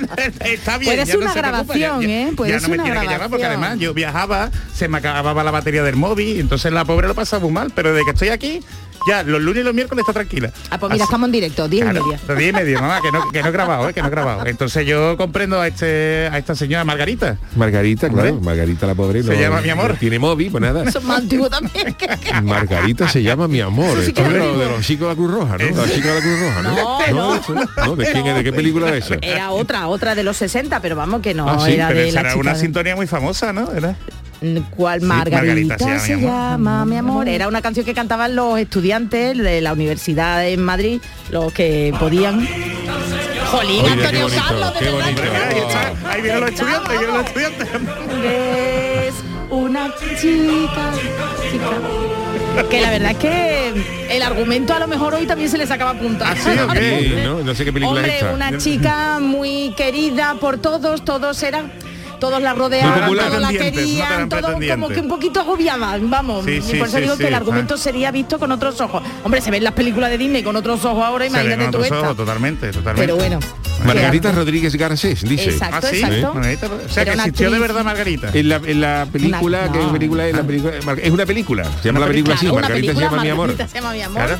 [0.44, 2.32] Está bien, Puede ya ser no una se preocupa, grabación, ya- ya- ¿eh?
[2.36, 3.64] Puede ya ser no me una tiene que llamar porque grabación.
[3.64, 7.44] además yo viajaba, se me acababa la batería del móvil, entonces la pobre lo pasaba
[7.44, 8.60] muy mal, pero desde que estoy aquí,
[9.08, 10.50] ya los lunes y los miércoles está tranquila.
[10.70, 12.20] Ah, pues mira, Así- estamos en directo, 10 y Claro, media.
[12.26, 13.94] de diez y media, mamá, que no, que no he grabado, ¿eh?
[13.94, 14.46] que no he grabado.
[14.46, 17.36] Entonces yo comprendo a este a esta señora Margarita.
[17.56, 18.44] Margarita, claro, Hombre.
[18.44, 19.96] Margarita la pobre Se no- llama mi amor.
[19.98, 20.82] Tiene móvil, pues nada.
[20.84, 21.94] Eso es más antiguo también.
[22.42, 23.98] Margarita se llama mi amor.
[24.02, 24.64] sí Esto es de, los- antiguo.
[24.64, 25.76] de los chicos de la Cruz Roja, ¿no?
[25.86, 26.70] La chica de la Cruz Roja, ¿no?
[27.10, 27.86] No, no.
[27.86, 27.96] ¿no?
[27.96, 28.34] ¿De quién?
[28.34, 29.16] ¿De qué película es esa?
[29.22, 32.08] Era otra, otra de los 60, pero vamos que no Ah, sí, era Pero de
[32.08, 33.72] esa la era una de- sintonía muy famosa, ¿no?
[33.72, 33.96] Era-
[34.76, 37.28] ¿Cuál Sí, Margarita, Margarita se llama, mi amor?
[37.28, 42.46] Era una canción que cantaban los estudiantes de la universidad en Madrid, los que podían.
[43.50, 45.48] Jolín, Oye, qué Antonio bonito, Carlos, de qué verdad.
[45.50, 47.68] ahí, está, ahí vienen los estudiantes, ahí vienen los estudiantes.
[49.06, 49.14] Es
[49.50, 50.92] una chica,
[51.50, 52.66] chica.
[52.68, 53.72] Que la verdad es que
[54.10, 56.30] el argumento a lo mejor hoy también se le sacaba punta.
[56.30, 57.00] ¿Ah, sí, o qué?
[57.00, 57.38] Sí, ¿no?
[57.42, 58.34] No sé qué película Hombre, es esta.
[58.34, 61.70] una chica muy querida por todos, todos eran
[62.18, 66.44] todos la rodeaban, todos la no querían, eran todo como que un poquito agobiaban, vamos.
[66.44, 67.38] Sí, sí, y por eso sí, digo sí, que el ah.
[67.38, 69.02] argumento sería visto con otros ojos.
[69.24, 71.78] Hombre, se ven las películas de Disney con otros ojos ahora, Se imagínate con tú
[71.78, 72.00] otros esta.
[72.00, 73.02] ojos, totalmente, totalmente.
[73.02, 73.38] Pero bueno.
[73.84, 75.50] Margarita que- Rodríguez Garcés, dice.
[75.50, 76.34] Exacto, Ah, sí, exacto.
[76.34, 78.30] Margarita, o sea, Era que una existió de verdad Margarita.
[78.32, 79.92] En la, en la película, Una- ¿qué no.
[79.92, 80.34] película es?
[80.36, 83.06] La película, Mar- es una película, se llama Una la película así, Margarita se película,
[83.10, 83.46] llama mi amor.
[83.48, 84.38] Margarita se llama mi amor.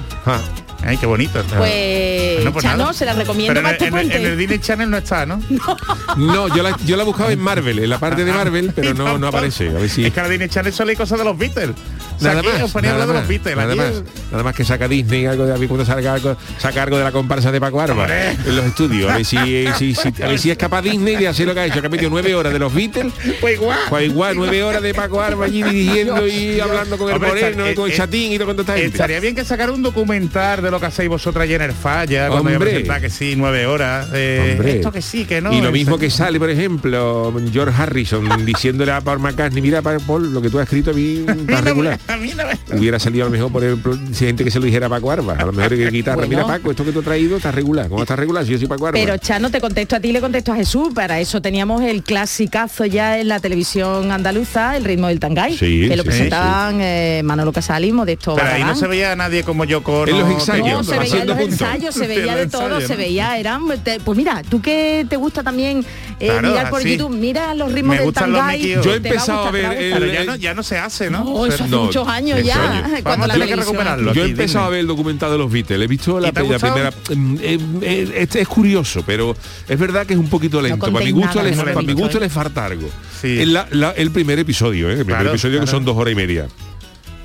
[0.86, 1.42] Ah, Ay, qué bonito.
[1.56, 2.92] Pues, No, pues Chano, nada.
[2.92, 4.16] se la recomiendo Pero en, en el- puente.
[4.16, 5.40] en el Disney Channel no está, ¿no?
[6.16, 9.18] no, yo la, yo la buscaba en Marvel, en la parte de Marvel, pero no,
[9.18, 9.68] no aparece.
[9.70, 10.04] A ver si.
[10.04, 11.74] Es que en el Disney Channel solo hay cosas de los Beatles.
[12.16, 13.56] O sea, Nada aquí más, os ponía nada los más, Beatles.
[13.56, 14.02] nada más,
[14.32, 17.04] nada más que saca Disney algo de a mí cuando salga algo, saca algo de
[17.04, 19.10] la comparsa de Paco Arba en los estudios.
[19.10, 21.54] A ver si, eh, si, si- a ver si es capaz Disney de hacer lo
[21.54, 23.78] que ha hecho, que ha metido nueve horas de los Beatles, Pues igual.
[23.88, 27.48] pues igual nueve horas de Paco Arba allí dirigiendo y hablando con el Hombre, Moreno
[27.66, 28.76] está- y con el eh, Chatín y todo cuando está.
[28.78, 32.28] Estaría bien que sacara un documental de lo que hacéis vosotras allí en el falla,
[32.28, 32.70] cuando Hombre.
[32.70, 34.08] presentar que sí, nueve horas.
[34.14, 34.58] eh.
[34.76, 35.52] Esto que sí, que no.
[35.52, 39.82] y lo es- mismo que sale, por ejemplo, George Harrison diciéndole a Paul McCartney, mira
[39.82, 41.98] Paul, lo que tú has escrito a mí está regular.
[42.08, 44.58] A mí no me- Hubiera salido a lo mejor por ejemplo, si gente que se
[44.58, 46.42] lo dijera a Paco Arba, a lo mejor hay que quitarle, Bueno.
[46.42, 48.44] mira Paco, esto que tú has traído está regular, ¿cómo está regular?
[48.44, 48.98] Si yo soy Paco Arba.
[48.98, 50.88] Pero Chano, te contesto a ti, le contesto a Jesús.
[50.94, 55.88] Para eso teníamos el clasicazo ya en la televisión andaluza, el ritmo del tangay, Sí,
[55.88, 59.16] que lo sí, presentaban eh, Manolo Casal y Modesto Pero ahí no se veía a
[59.16, 62.06] nadie como yo con En los ensayos, No, se veía en los ensayos, se Sí,
[62.06, 65.84] veía de todo, se veía, eran, te- pues mira, tú que te gusta también
[66.20, 66.96] eh, Claro, mirar por así.
[66.96, 68.60] YouTube, mira los ritmos Me del tangay.
[68.82, 71.24] Yo he empezado a gustar, ver el- ya no, ya no se hace, ¿no?
[72.00, 72.70] Muchos años ya.
[72.70, 73.00] años.
[73.02, 74.12] Cuando Vamos, la tiene que recuperarlo.
[74.14, 76.90] Yo he empezado a ver el documental de los Beatles, he visto la, primera.
[77.14, 79.36] mm, eh, eh, este es curioso, pero
[79.68, 80.90] es verdad que es un poquito lento.
[80.92, 82.20] para mi gusto, le, no para mi gusto ¿eh?
[82.20, 82.88] le falta algo.
[83.20, 83.38] Sí.
[83.40, 84.92] El, la- la- el primer episodio, ¿eh?
[84.92, 86.46] el primer Claro, episodio que son dos horas y media.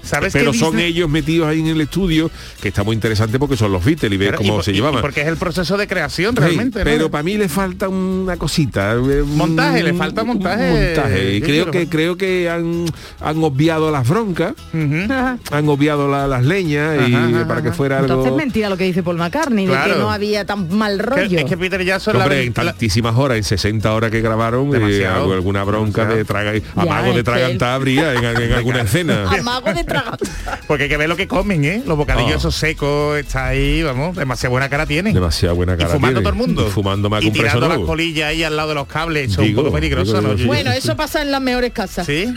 [0.04, 2.30] ¿Sabes Pero son Disney- ellos metidos ahí en el estudio,
[2.62, 5.02] que está muy interesante porque son los Beatles y ves y cómo se y- llevaban.
[5.02, 6.80] Porque es el proceso de creación Sí, realmente.
[6.80, 6.86] ¿no?
[6.86, 10.96] pero para mí le falta una cosita eh, un- Montaje, le falta montaje.
[10.96, 11.36] montaje.
[11.36, 12.86] Y creo que creo que han,
[13.20, 17.98] han obviado las broncas han obviado la- las leñas y Ajá, ajá, para que fuera
[18.00, 19.94] algo Entonces es mentira lo que dice Paul McCartney, de Claro.
[19.94, 21.40] que no había tan mal Que- rollo.
[21.40, 24.72] es que Peter Jackson la- Hombre, en la- tantísimas horas, en 60 horas que grabaron,
[24.76, 29.30] eh, alguna bronca de traga, amago de que tragantar habría en, en alguna escena.
[29.30, 29.84] Amago de
[30.68, 31.84] Porque hay que ver lo que comen, ¿eh?
[31.86, 32.38] Los bocadillos Ah.
[32.38, 35.14] esos secos, está ahí, vamos, demasiada buena cara tienen.
[35.14, 36.22] Demasiada buena Y cara fumando tiene.
[36.22, 36.68] todo el mundo.
[36.68, 39.50] Y fumando más y tirando las colillas ahí al lado de los cables, eso es
[39.50, 40.36] un poco peligroso, digo, ¿no?
[40.36, 42.06] digo, Bueno, eso pasa en las mejores casas.
[42.06, 42.34] ¿Sí?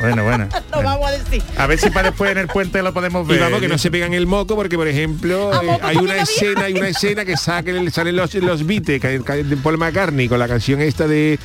[0.00, 0.48] Bueno, bueno.
[0.72, 1.40] Lo vamos a decir.
[1.56, 3.40] A ver si para después en el puente lo podemos Y ver.
[3.40, 6.62] vamos que no se pegan el moco porque por ejemplo ¿A eh, hay una escena
[6.64, 10.40] hay una escena que saquen salen los los Beatles que- que- de Paul McCartney con
[10.40, 11.38] la canción esta de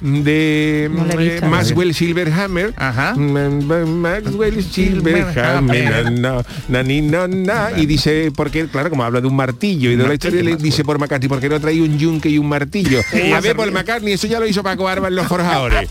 [0.00, 2.72] de eh, Maxwell Silverhammer.
[2.76, 3.14] Ajá.
[3.14, 6.20] Maxwell Silverhammer.
[6.68, 10.56] na, y dice, porque, claro, como habla de un martillo y de la historia, le
[10.56, 13.00] dice por McCartney, porque no trae un yunque y un martillo?
[13.34, 15.88] A ver, por McCartney, eso ya lo hizo Paco Arba en los forjadores.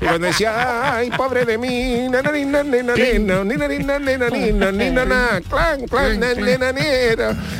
[0.00, 2.06] Y cuando decía, ay, pobre de mí,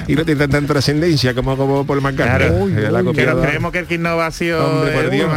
[0.07, 2.75] y no tiene tanta trascendencia como, como Paul McCartney.
[2.75, 3.13] Claro.
[3.15, 5.31] Pero creemos que el que no Hombre, por eh, Dios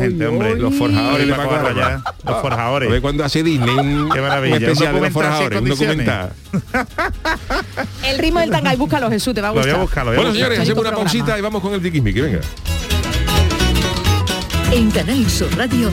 [0.00, 0.56] gente, hombre.
[0.56, 2.02] los forjadores de Paco ya.
[2.24, 2.88] Los forjadores.
[2.88, 6.32] A ver cuando hace Disney un, Qué maravilla, un especial de los forjadores, un documental.
[8.04, 9.78] El ritmo del tanga y búscalo Jesús, te va a Lo voy gustar.
[9.78, 10.34] a buscar, lo voy a Bueno, buscar.
[10.50, 11.10] señores, hacemos una programa.
[11.10, 12.40] pausita y vamos con el tiquismiqui, venga.
[14.72, 15.90] En Canal Sur Radio,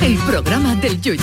[0.00, 1.22] el programa del Yoyo.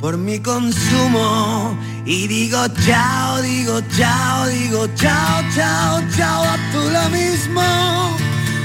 [0.00, 7.08] por mi consumo y digo chao, digo chao, digo chao, chao, chao, a tú lo
[7.10, 8.16] mismo.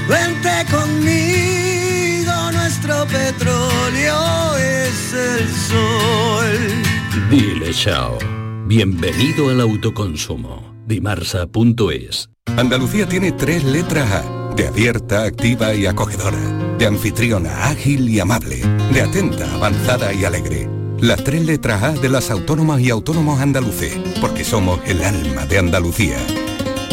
[0.08, 7.28] Vente conmigo, nuestro petróleo es el sol.
[7.30, 8.18] Dile chao.
[8.66, 10.74] Bienvenido al autoconsumo.
[10.86, 12.30] Dimarsa.es.
[12.56, 16.38] Andalucía tiene tres letras A, de abierta, activa y acogedora,
[16.78, 20.75] de anfitriona, ágil y amable, de atenta, avanzada y alegre.
[21.00, 25.58] Las tres letras A de las autónomas y autónomos andaluces, porque somos el alma de
[25.58, 26.16] Andalucía.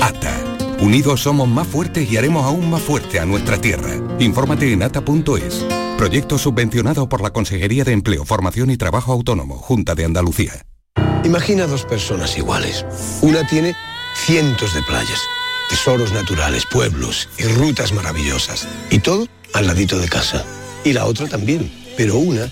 [0.02, 0.44] ATA.
[0.82, 3.96] Unidos somos más fuertes y haremos aún más fuerte a nuestra tierra.
[4.20, 5.66] Infórmate en ata.es.
[5.98, 10.66] Proyecto subvencionado por la Consejería de Empleo, Formación y Trabajo Autónomo, Junta de Andalucía.
[11.24, 12.86] Imagina dos personas iguales.
[13.22, 13.74] Una tiene
[14.26, 15.22] cientos de playas,
[15.70, 18.68] tesoros naturales, pueblos y rutas maravillosas.
[18.90, 20.44] Y todo al ladito de casa.
[20.84, 21.72] Y la otra también.
[21.96, 22.52] Pero una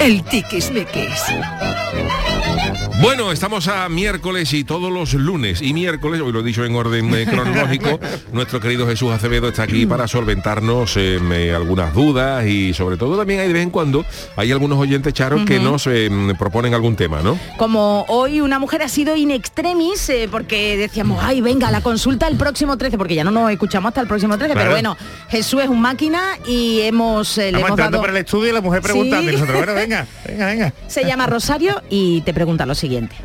[0.00, 1.22] El tiquismiquis.
[3.02, 6.74] Bueno, estamos a miércoles y todos los lunes y miércoles, hoy lo he dicho en
[6.74, 7.98] orden eh, cronológico,
[8.32, 13.16] nuestro querido Jesús Acevedo está aquí para solventarnos eh, eh, algunas dudas y sobre todo
[13.16, 14.04] también hay de vez en cuando
[14.36, 17.38] hay algunos oyentes charos que nos eh, proponen algún tema, ¿no?
[17.56, 22.28] Como hoy una mujer ha sido in extremis, eh, porque decíamos, ay, venga, la consulta
[22.28, 24.60] el próximo 13, porque ya no nos escuchamos hasta el próximo 13, Claro.
[24.60, 24.96] pero bueno,
[25.30, 28.02] Jesús es un máquina y hemos, le Estamos hemos entrando dado...
[28.02, 29.28] por el estudio y la mujer preguntando Sí.
[29.28, 30.74] y nosotros, bueno, venga, venga, venga.
[30.88, 33.16] Se llama Rosario y te pregunta lo siguiente.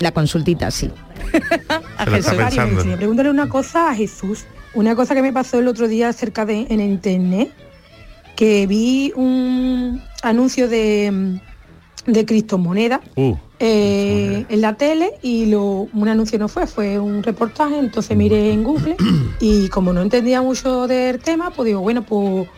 [0.00, 0.90] La consultita, sí.
[1.98, 2.34] A Jesús.
[2.96, 4.44] pregúntale una cosa a Jesús.
[4.74, 7.50] una cosa que me pasó el otro día acerca de en internet,
[8.36, 11.40] que vi un anuncio de,
[12.06, 17.22] de criptomonedas Uh, eh, en la tele y lo, un anuncio no fue, fue un
[17.22, 18.96] reportaje, entonces miré en Google
[19.40, 22.48] y como no entendía mucho del tema, pues digo, bueno, pues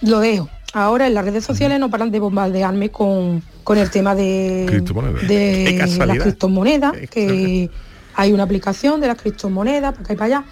[0.00, 0.48] lo dejo.
[0.74, 5.20] Ahora en las redes sociales no paran de bombardearme con, con el tema de, Criptomonedas.
[5.26, 7.70] Qué de las criptomonedas, que
[8.14, 10.44] hay una aplicación de las criptomonedas, para acá y para allá.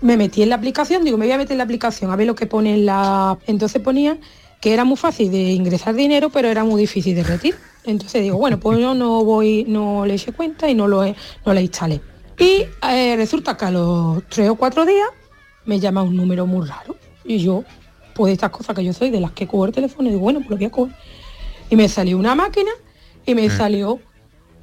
[0.00, 2.26] Me metí en la aplicación, digo, me voy a meter en la aplicación a ver
[2.26, 3.38] lo que pone en la...
[3.46, 4.20] Entonces ponían
[4.60, 7.58] que era muy fácil de ingresar dinero, pero era muy difícil de retirar.
[7.84, 11.54] Entonces digo, bueno, pues yo no voy, no le eché cuenta y no lo no
[11.54, 12.00] la instalé.
[12.38, 15.08] Y eh, resulta que a los tres o cuatro días
[15.64, 16.96] me llama un número muy raro.
[17.24, 17.64] Y yo,
[18.14, 20.40] pues de estas cosas que yo soy, de las que cojo el teléfono, digo, bueno,
[20.40, 20.94] pues lo voy a coger.
[21.70, 22.70] Y me salió una máquina
[23.26, 23.50] y me Eh.
[23.50, 24.00] salió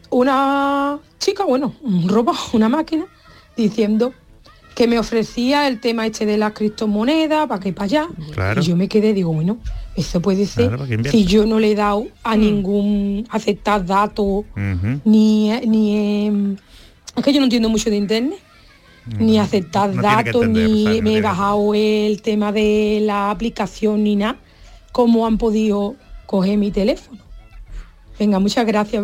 [0.09, 3.05] una chica, bueno, un robot, una máquina,
[3.57, 4.13] diciendo
[4.75, 8.07] que me ofrecía el tema este de las criptomonedas, para que para allá.
[8.33, 8.61] Claro.
[8.61, 9.57] Y yo me quedé, digo, bueno,
[9.95, 10.67] eso puede ser.
[10.75, 14.43] Claro, si yo no le he dado a ningún aceptar datos,
[15.05, 16.57] ni, ni em,
[17.15, 18.39] es que yo no entiendo mucho de internet.
[19.19, 19.95] Ni aceptar Mm.
[19.97, 24.15] no datos entender, ni no me he que- bajado el tema de la aplicación ni
[24.15, 24.37] nada.
[24.91, 25.95] Cómo han podido
[26.25, 27.19] coger mi teléfono
[28.17, 29.03] venga muchas gracias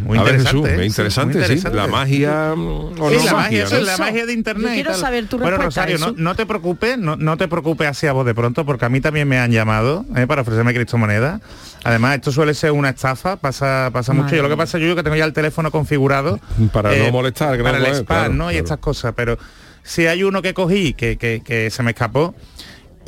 [0.00, 0.76] Muy a ver, interesante, Jesús, ¿eh?
[0.80, 1.52] Sí, interesante, muy sí.
[1.52, 1.76] interesante.
[1.76, 2.60] La magia mm,
[3.00, 3.80] o Sí, no la magia, eso ¿no?
[3.80, 4.66] es la magia de internet.
[4.68, 6.14] Yo quiero saber tu bueno, respuesta Rosario, no, eso.
[6.16, 9.00] no te preocupes, no, no te preocupes así a vos de pronto, porque a mí
[9.00, 10.26] también me han llamado ¿eh?
[10.26, 11.40] para ofrecerme criptomonedas.
[11.84, 14.34] Además, esto suele ser una estafa, pasa, pasa mucho.
[14.34, 16.40] Yo lo que pasa yo que tengo ya el teléfono configurado
[16.72, 18.50] Para no molestar, que no para el spam, claro, ¿no?
[18.52, 19.12] Y estas cosas.
[19.16, 19.38] Pero
[19.82, 22.34] si hay uno que cogí que, que- que se me escapó.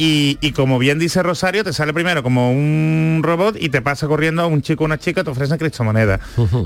[0.02, 4.06] Y, y como bien dice Rosario, te sale primero como un robot y te pasa
[4.06, 6.20] corriendo a un chico o una chica, te ofrecen criptomonedas.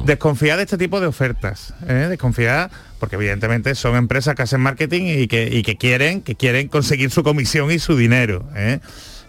[0.05, 1.75] Desconfía de este tipo de ofertas.
[1.89, 2.07] ¿eh?
[2.09, 2.71] Desconfía
[3.01, 7.11] porque evidentemente son empresas que hacen marketing y que, y que quieren, que quieren conseguir
[7.11, 8.49] su comisión y su dinero.
[8.55, 8.79] ¿eh?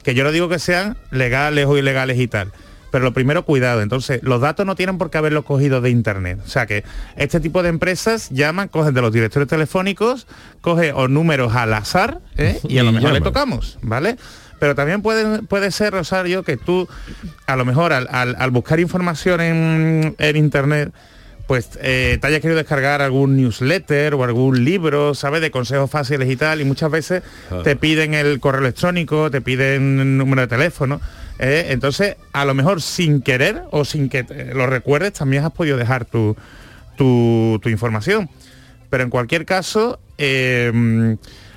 [0.03, 2.51] Que yo no digo que sean legales o ilegales y tal.
[2.96, 3.82] Pero lo primero, cuidado.
[3.82, 6.39] Entonces, los datos no tienen por qué haberlos cogido de internet.
[6.46, 6.86] O sea que
[7.18, 10.28] este tipo de empresas llaman, cogen de los directores telefónicos,
[10.62, 12.58] coge o números al azar ¿eh?
[12.70, 14.16] y a lo mejor le tocamos, ¿vale?
[14.62, 16.88] Pero también puede, puede ser, Rosario, que tú,
[17.48, 20.93] a lo mejor al, al- al buscar información en, en internet,
[21.48, 25.41] pues eh, te hayas querido descargar algún newsletter o algún libro, ¿sabes?
[25.41, 27.22] De consejos fáciles y tal, y muchas veces
[27.52, 27.62] Ah.
[27.64, 31.00] te piden el correo electrónico, te piden el número de teléfono.
[31.38, 31.68] ¿eh?
[31.70, 34.24] Entonces, a lo mejor sin querer o sin que
[34.54, 36.36] lo recuerdes, también has podido dejar tu,
[36.98, 38.30] tu, tu información.
[38.89, 41.14] Pero en cualquier caso, eh, mm,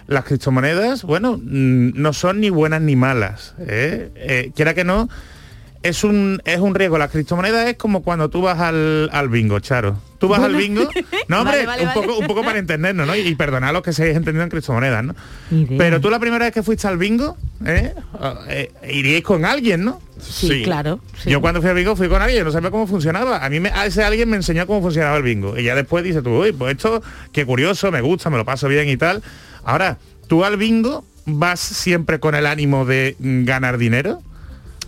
[0.09, 3.55] las criptomonedas, bueno, mm, no son ni buenas ni malas.
[3.61, 4.11] ¿eh?
[4.17, 5.09] Eh, quiera que no,
[5.83, 6.99] es un, es un riesgo.
[6.99, 9.99] La criptomoneda es como cuando tú vas al, al bingo, Charo.
[10.19, 10.89] Tú vas al bingo.
[11.29, 12.01] No, hombre, Vale, vale, un, vale.
[12.01, 13.15] Poco, un poco para entendernos, ¿no?
[13.15, 15.15] Y, y a los que se entendido en criptomonedas, ¿no?
[15.77, 17.95] Pero tú la primera vez que fuiste al bingo, ¿eh?
[18.15, 20.01] Ah, eh, iríais con alguien, ¿no?
[20.19, 21.31] Sí, claro, sí.
[21.31, 23.45] Yo cuando fui al bingo fui con alguien, no sabía cómo funcionaba.
[23.45, 25.59] A mí me, a ese alguien me enseñó cómo funcionaba el bingo.
[25.59, 27.03] Y ya después dice tú, uy, pues esto,
[27.33, 29.23] qué curioso, me gusta, me lo paso bien y tal.
[29.65, 29.99] Ahora,
[30.29, 34.23] tú al bingo vas siempre con el ánimo de mm, ganar dinero.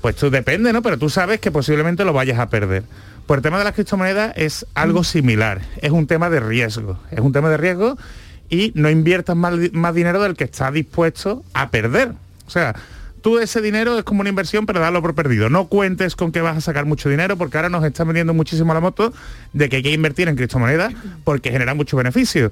[0.00, 0.82] Pues tú depende, ¿no?
[0.82, 2.84] Pero tú sabes que posiblemente lo vayas a perder.
[3.26, 5.60] Por el tema de las criptomonedas es algo similar.
[5.82, 6.98] Es un tema de riesgo.
[7.10, 7.96] Es un tema de riesgo
[8.48, 12.12] y no inviertas más, más dinero del que estás dispuesto a perder.
[12.46, 12.74] O sea,
[13.20, 15.48] tú ese dinero es como una inversión, pero dalo por perdido.
[15.48, 18.74] No cuentes con que vas a sacar mucho dinero porque ahora nos están vendiendo muchísimo
[18.74, 19.12] la moto
[19.52, 20.92] de que hay que invertir en criptomonedas
[21.22, 22.50] porque genera mucho beneficio.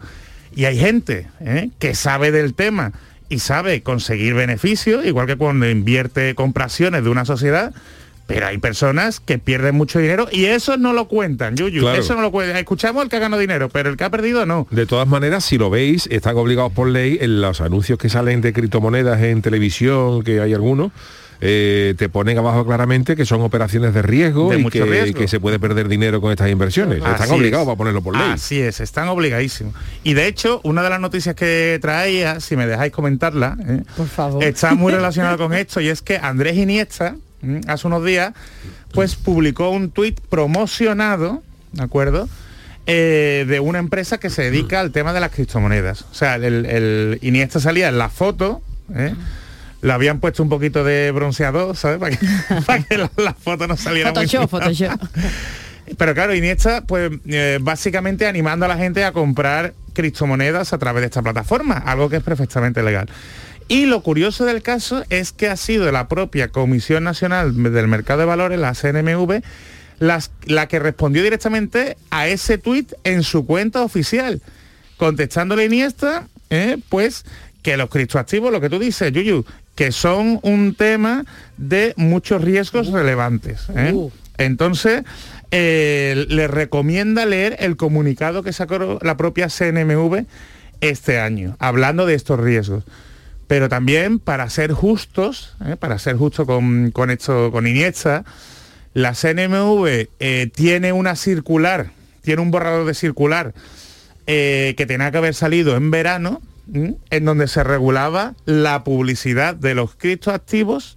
[0.54, 1.70] Y hay gente ¿eh?
[1.78, 2.92] que sabe del tema
[3.28, 7.72] y sabe conseguir beneficios, igual que cuando invierte compra acciones de una sociedad,
[8.28, 11.80] pero hay personas que pierden mucho dinero y eso no lo cuentan, Yuyu.
[11.80, 11.98] Claro.
[11.98, 12.58] Eso no lo cuentan.
[12.58, 14.66] Escuchamos el que ha ganado dinero, pero el que ha perdido no.
[14.70, 18.42] De todas maneras, si lo veis, están obligados por ley en los anuncios que salen
[18.42, 20.92] de criptomonedas en televisión, que hay algunos,
[21.40, 25.20] eh, te ponen abajo claramente que son operaciones de riesgo De y mucho que, riesgo.
[25.20, 27.00] que se puede perder dinero con estas inversiones.
[27.02, 27.72] Así están obligados es.
[27.72, 28.30] a ponerlo por ley.
[28.32, 29.74] Así es, están obligadísimos.
[30.02, 33.82] Y de hecho, una de las noticias que traía, si me dejáis comentarla, ¿eh?
[33.96, 34.42] Por favor.
[34.42, 37.60] está muy relacionada con esto y es que Andrés Iniesta, ¿m?
[37.68, 38.32] hace unos días,
[38.92, 42.28] pues publicó un tuit promocionado, ¿de acuerdo?
[42.86, 46.02] Eh, de una empresa que se dedica al tema de las criptomonedas.
[46.10, 48.62] O sea, el, el Iniesta salía en la foto,
[48.94, 49.14] ¿eh?
[49.82, 51.98] Le habían puesto un poquito de bronceador, ¿sabes?
[51.98, 52.26] Para que,
[52.66, 54.96] para que la, la foto no saliera muy Photoshop, fina.
[54.98, 55.08] Photoshop.
[55.96, 61.00] Pero claro, Iniesta, pues eh, básicamente animando a la gente a comprar criptomonedas a través
[61.00, 63.08] de esta plataforma, algo que es perfectamente legal.
[63.68, 68.20] Y lo curioso del caso es que ha sido la propia Comisión Nacional del Mercado
[68.20, 69.42] de Valores, la CNMV,
[69.98, 74.42] las- la que respondió directamente a ese tuit en su cuenta oficial,
[74.98, 77.24] contestándole a Iniesta, eh, pues
[77.62, 79.44] que los criptoactivos, lo que tú dices, Yuyu,
[79.74, 81.24] que son un tema
[81.56, 83.66] de muchos riesgos relevantes.
[83.74, 83.92] ¿eh?
[83.94, 84.10] Uh.
[84.36, 85.04] Entonces,
[85.50, 90.24] eh, le recomienda leer el comunicado que sacó la propia CNMV
[90.80, 92.84] este año, hablando de estos riesgos.
[93.46, 95.76] Pero también para ser justos, ¿eh?
[95.76, 98.24] para ser justo con, con esto, con Iniesta,
[98.94, 101.90] la CNMV eh, tiene una circular,
[102.20, 103.54] tiene un borrador de circular
[104.26, 106.42] que tenía que haber salido en verano.
[106.72, 110.96] En donde se regulaba la publicidad de los criptoactivos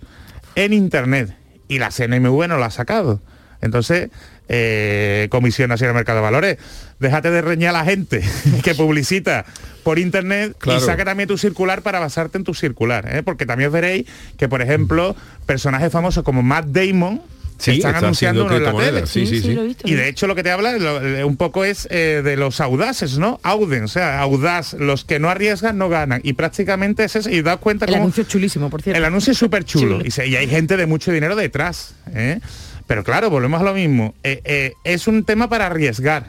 [0.56, 1.36] en Internet.
[1.68, 3.22] Y la CNMV no lo ha sacado.
[3.62, 4.10] Entonces,
[4.50, 6.58] eh, Comisión Nacional de Mercado de Valores,
[7.00, 8.22] déjate de reñir a la gente
[8.64, 9.46] que publicita
[9.84, 10.80] por internet Claro.
[10.80, 13.24] y saca también tu circular para basarte en tu circular, ¿eh?
[13.24, 14.08] porque también veréis
[14.38, 15.16] que, por ejemplo,
[15.46, 17.22] personajes famosos como Matt Damon
[17.62, 19.06] Sí, están está anunciando en la tele.
[19.08, 21.88] sí, sí, Sí, y de hecho lo que te habla lo- eh, un poco es
[21.92, 23.40] eh, de los audaces, ¿no?
[23.44, 26.22] Auden, o sea, audaz, los que no arriesgan no ganan.
[26.24, 27.30] Y prácticamente es eso.
[27.30, 28.98] Y das cuenta El cómo- anuncio es chulísimo, por cierto.
[28.98, 30.00] el anuncio es súper chulo.
[30.04, 31.94] Y, se- y hay gente de mucho dinero detrás.
[32.14, 32.40] ¿eh?
[32.88, 34.16] Pero claro, volvemos a lo mismo.
[34.24, 36.26] Eh, eh, es un tema para arriesgar.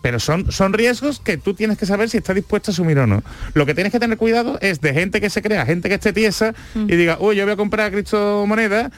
[0.00, 3.06] Pero son, son riesgos que tú tienes que saber si estás dispuesto a asumir o
[3.06, 3.22] no.
[3.54, 6.12] Lo que tienes que tener cuidado es de gente que se crea, gente que esté
[6.12, 8.90] tiesa y diga, uy, yo voy a comprar criptomonedas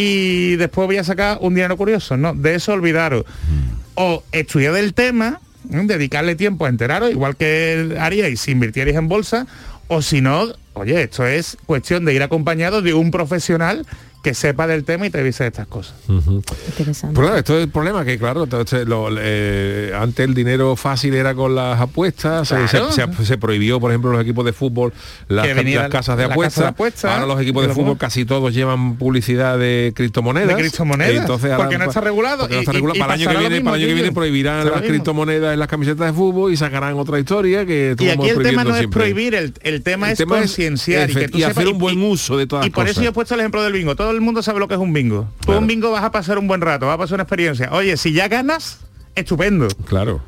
[0.00, 2.16] y después voy a sacar un dinero curioso.
[2.16, 3.24] No, de eso olvidaros.
[3.96, 5.40] O estudiar del tema,
[5.72, 5.80] ¿eh?
[5.86, 9.48] dedicarle tiempo a enteraros, igual que haríais si invirtierais en bolsa,
[9.88, 13.86] o si no, oye, esto es cuestión de ir acompañado de un profesional
[14.28, 15.94] que sepa del tema y te avise de estas cosas.
[16.06, 17.14] Interesante.
[17.14, 21.14] Pues claro, esto es el problema, que claro, entonces, lo- eh, antes el dinero fácil
[21.14, 22.92] era con las apuestas, se- Claro.
[22.92, 24.92] se, se- se prohibió, por ejemplo, los equipos de fútbol,
[25.28, 26.64] las, las casas de casa apuestas.
[26.66, 30.48] apuestas, ahora los equipos de y fútbol casi todos llevan publicidad de criptomonedas.
[30.48, 32.96] De criptomonedas, Entonces, ahora- porque no está regulado, no y- está y- regulado.
[32.96, 34.88] y para el año que viene, mismo, para el año que viene prohibirán las mismo.
[34.88, 38.64] criptomonedas en las camisetas de fútbol y sacarán otra historia que Y aquí el tema
[38.64, 41.68] no es prohibir, el, el tema El es concienciar y, que tú y sepas- hacer
[41.68, 43.96] un buen uso de todas Y por eso yo he puesto el ejemplo del bingo.
[43.96, 45.28] Todo el mundo sabe lo que es un bingo.
[45.44, 47.70] Tú un bingo vas a pasar un buen rato, vas a pasar una experiencia.
[47.72, 48.80] Oye, si ya ganas,
[49.14, 49.68] estupendo.
[49.86, 50.20] Claro.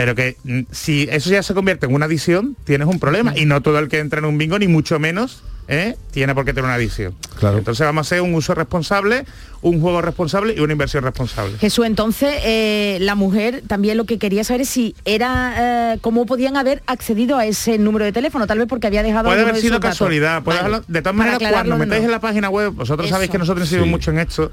[0.00, 3.34] Pero que mm, si eso ya se convierte en una adicción, tienes un problema.
[3.36, 5.94] Y no todo el que entra en un bingo, ni mucho menos, ¿eh?
[6.10, 7.14] tiene por qué tener una adicción.
[7.38, 7.58] Claro.
[7.58, 9.26] Entonces vamos a hacer un uso responsable,
[9.60, 11.58] un juego responsable y una inversión responsable.
[11.58, 16.24] Jesús, entonces eh, la mujer también lo que quería saber es si era eh, cómo
[16.24, 19.56] podían haber accedido a ese número de teléfono, tal vez porque había dejado Puede haber
[19.56, 20.42] sido casualidad.
[20.42, 20.76] puede Vale.
[20.76, 22.04] haberlo- de todas maneras, cuando metáis nuevo.
[22.06, 23.16] en la página web, vosotros Eso.
[23.16, 23.90] sabéis que nosotros incidimos Sí.
[23.90, 24.50] mucho en esto.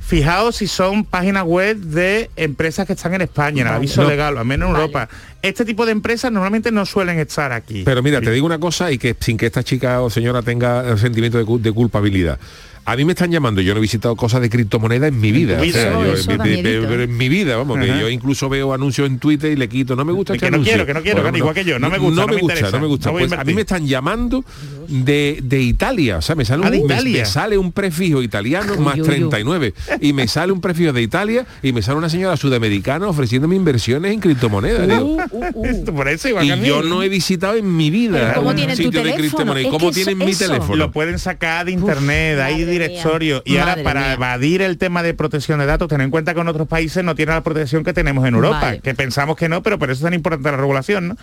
[0.00, 4.44] Fijaos si son páginas web de empresas que están en España, en aviso legal, al
[4.44, 5.08] menos en Europa.
[5.42, 7.82] Este tipo de empresas normalmente no suelen estar aquí.
[7.84, 10.88] Pero mira, te digo una cosa y que sin que esta chica o señora tenga
[10.90, 12.38] el sentimiento de, de culpabilidad.
[12.84, 15.60] A mí me están llamando, yo no he visitado cosas de criptomonedas en mi vida.
[15.60, 16.88] o sea, yo- en, mi- miedito.
[16.88, 19.94] pero en mi vida, vamos, que yo incluso veo anuncios en Twitter y le quito,
[19.94, 20.72] no me gusta Que este no anuncio.
[20.72, 22.36] quiero, que no quiero, Bueno, que igual que yo, no me gusta, No no me
[22.36, 23.10] me gusta, no me gusta.
[23.10, 24.42] no a Pues a mí me están llamando
[24.88, 27.18] de, de Italia, o sea, me sale, un, me- Italia.
[27.20, 29.06] me sale un prefijo italiano Uy, más uy, uy.
[29.06, 33.54] 39 y me sale un prefijo de Italia y me sale una señora sudamericana ofreciéndome
[33.54, 34.88] inversiones en criptomonedas.
[34.88, 35.18] Digo,
[35.64, 38.50] Esto por eso igual que a y yo no he visitado en mi vida ¿Cómo
[38.50, 39.28] un tienen tu sitio de teléfono?
[39.54, 39.64] criptomonedas.
[39.64, 40.76] ¿Y Es cómo tienen eso- mi teléfono?
[40.76, 43.42] Lo pueden sacar de internet, hay directorio.
[43.44, 44.12] Y ahora para mía.
[44.14, 47.14] evadir el tema de protección de datos, ten en cuenta que en otros países no
[47.14, 48.80] tienen la protección que tenemos en Europa, Vale.
[48.80, 51.16] que pensamos que no, pero por eso es tan importante la regulación, ¿no?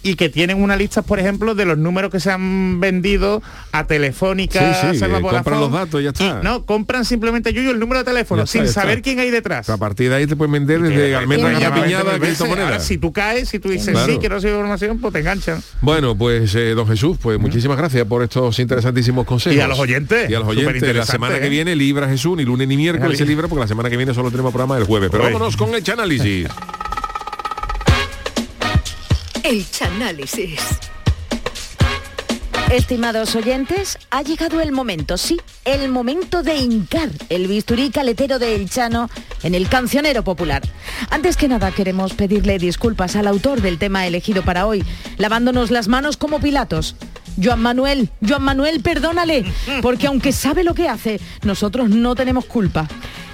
[0.00, 3.42] Y que tienen una lista, por ejemplo, de los números que se han vendido
[3.72, 5.30] a Telefónica, Sí, que Vodafone.
[5.30, 6.40] compran los datos ya está.
[6.42, 9.68] no, compran simplemente yo el número de teléfono está, sin saber quién hay detrás.
[9.68, 13.12] A partir de ahí te pueden vender desde almendra Ahora, a piñada Ahora, si tú
[13.12, 14.12] caes, si tú dices Claro.
[14.12, 15.62] sí, quiero recibir información, pues te enganchan.
[15.80, 19.56] Bueno, pues eh, don Jesús, pues muchísimas gracias por estos interesantísimos consejos.
[19.56, 20.94] Y a los oyentes, Y a los oyentes.
[20.94, 21.50] La semana que ¿eh?
[21.50, 24.30] viene libra Jesús, ni lunes ni miércoles se libra, porque la semana que viene solo
[24.30, 25.10] tenemos programa el jueves.
[25.10, 25.32] Pero Uy.
[25.32, 26.46] vámonos con el análisis.
[29.42, 30.60] El Chanálisis.
[32.70, 38.54] Estimados oyentes, ha llegado el momento, sí, el momento de hincar el bisturí caletero de
[38.54, 39.08] El Chano
[39.42, 40.62] en el cancionero popular.
[41.10, 44.84] Antes que nada, queremos pedirle disculpas al autor del tema elegido para hoy,
[45.16, 46.96] lavándonos las manos como Pilatos.
[47.42, 49.44] Joan Manuel, Joan Manuel, perdónale,
[49.80, 52.88] porque aunque sabe lo que hace, nosotros no tenemos culpa.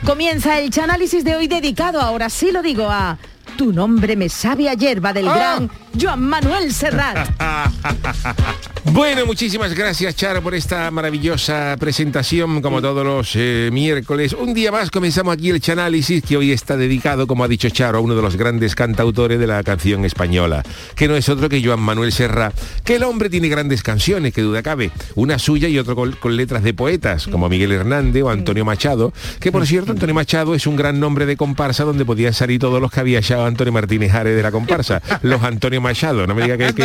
[0.05, 3.19] Comienza el chanálisis de hoy dedicado, ahora sí lo digo, a
[3.57, 5.71] Tu nombre me sabe a hierba del gran
[6.01, 7.29] Joan Manuel Serrat.
[8.93, 14.35] Bueno, muchísimas gracias Charo por esta maravillosa presentación como todos los eh, miércoles.
[14.35, 17.99] Un día más comenzamos aquí el Chanálisis que hoy está dedicado, como ha dicho Charo,
[17.99, 20.63] a uno de los grandes cantautores de la canción española,
[20.95, 22.53] que no es otro que Joan Manuel Serra,
[22.85, 26.37] que el hombre tiene grandes canciones, que duda cabe, una suya y otra con, con
[26.37, 30.67] letras de poetas, como Miguel Hernández o Antonio Machado, que por cierto Antonio Machado es
[30.67, 34.13] un gran nombre de comparsa donde podían salir todos los que había echado Antonio Martínez
[34.15, 36.27] Ares de la comparsa, los Antonio Machado.
[36.27, 36.83] No me diga que, que-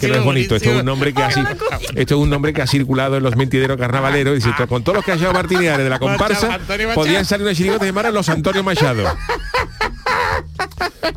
[0.00, 0.56] que no es bonito.
[0.56, 1.28] Esto es un nombre que ha,
[1.94, 4.34] esto es un nombre que ha circulado en los mentideros carnavaleros.
[4.34, 6.58] Dice, con todos los que ha llevado Martiniares de la comparsa,
[6.94, 9.04] podían salir una chirigota llamada Los Antonio Machado.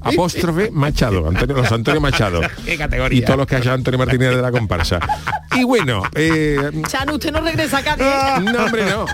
[0.02, 2.42] Apóstrofe Machado, Antonio, los Antonio Machado.
[2.66, 3.20] Qué categoría.
[3.20, 5.00] Y todos los que haya Antonio Martínez de la comparsa.
[5.56, 6.58] Y bueno, eh,
[6.88, 8.44] Chan, usted no regresa a Cádiz.
[8.44, 9.06] no, hombre, no.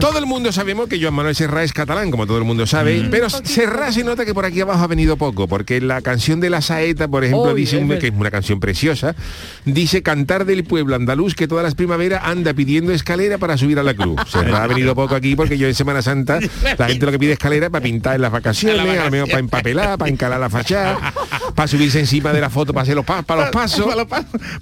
[0.00, 3.08] Todo el mundo sabemos que Joan Manuel Serra es catalán, como todo el mundo sabe,
[3.10, 6.50] pero Serra se nota que por aquí abajo ha venido poco, porque la canción de
[6.50, 9.14] la saeta, por ejemplo, Uy, dice que es una canción preciosa,
[9.64, 13.82] dice cantar del pueblo andaluz que todas las primaveras anda pidiendo escalera para subir a
[13.82, 14.20] la cruz.
[14.28, 16.38] Serra ha venido poco aquí porque yo en Semana Santa
[16.78, 20.40] la gente lo que pide escalera para pintar en las vacaciones, para empapelar, para encalar
[20.40, 21.12] la fachada,
[21.54, 23.86] para subirse encima de la foto, para hacer los, pa- para los pasos.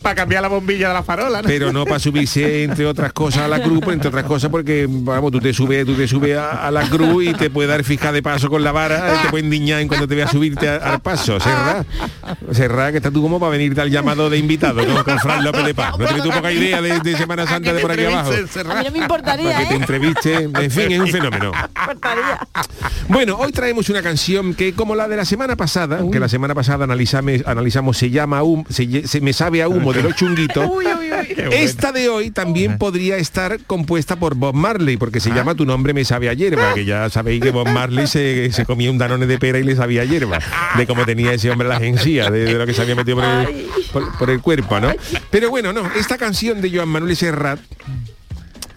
[0.03, 1.43] Para cambiar la bombilla de la farola.
[1.43, 1.49] ¿no?
[1.49, 5.31] Pero no para subirse entre otras cosas a la cruz, entre otras cosas porque vamos,
[5.33, 8.13] tú te subes, tú te subes a, a la cruz y te puede dar fija
[8.13, 10.77] de paso con la vara, y te puede endiñar en cuando te veas subirte a-
[10.77, 11.39] al paso.
[11.41, 11.85] Serra,
[12.53, 15.65] Serra, que estás tú como para venirte al llamado de invitado con, con Fran López
[15.65, 15.99] de Paz.
[15.99, 18.31] No tienes tú poca idea de, de Semana Santa de por aquí abajo.
[18.31, 19.77] A mí no me importaría, Para que te ¿eh?
[19.77, 21.53] entreviste, en fin, es un fenómeno.
[21.81, 22.39] Me importaría.
[23.09, 26.55] Bueno, hoy traemos una canción que como la de la semana pasada, que la semana
[26.55, 30.69] pasada analizame- analizamos, se llama hum- se, me sabe a humo de los chunguitos.
[31.53, 35.93] Esta de hoy también podría estar compuesta por Bob Marley, porque se llama Tu nombre
[35.95, 39.27] me sabe a hierba, que ya sabéis que Bob Marley se, se comía un danone
[39.27, 40.39] de pera y le sabía a hierba,
[40.77, 43.25] de cómo tenía ese hombre la gencía, de, de lo que se había metido por
[43.25, 44.93] el, por- por el cuerpo, ¿no?
[45.31, 47.61] Pero bueno, no, esta canción de Joan Manuel Serrat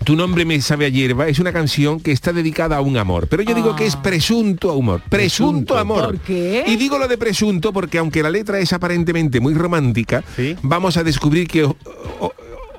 [0.04, 3.28] tu nombre me sabe a hierba es una canción que está dedicada a un amor.
[3.28, 5.02] Pero yo digo que es presunto amor.
[5.10, 6.06] Presunto, amor.
[6.06, 6.64] ¿Por qué?
[6.68, 10.24] Y digo lo de presunto porque aunque la letra es aparentemente muy romántica,
[10.62, 11.76] vamos a descubrir que o-
[12.20, 12.34] o-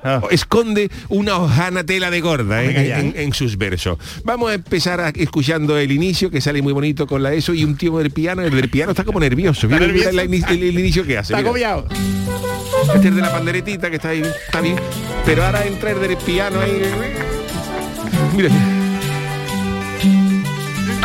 [0.05, 2.67] o- esconde una hojana tela de gorda ¿eh?
[2.67, 2.99] Venga en, ya.
[2.99, 3.97] en- en sus versos.
[4.23, 7.63] Vamos a empezar a- escuchando el inicio, que sale muy bonito con la eso, y
[7.63, 9.67] un tío del piano, el del piano está como nervioso.
[9.67, 10.33] Mira, la el,
[10.63, 11.33] el inicio que hace.
[11.33, 11.87] Está agobiado.
[12.93, 14.75] Este es de la panderetita que está ahí, está bien.
[15.25, 16.81] Pero ahora entra el del piano ahí.
[18.35, 18.49] Mira.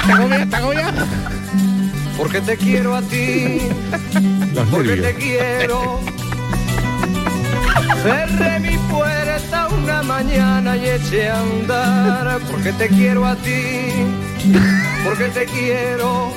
[0.01, 1.07] Está agobiado, está agobiado.
[2.17, 3.59] Porque te quiero a ti,
[4.55, 5.07] Los porque nervios.
[5.07, 6.01] te quiero.
[8.03, 14.07] Cerré mi puerta una mañana y eché a andar, porque te quiero a ti,
[15.05, 16.33] porque te quiero.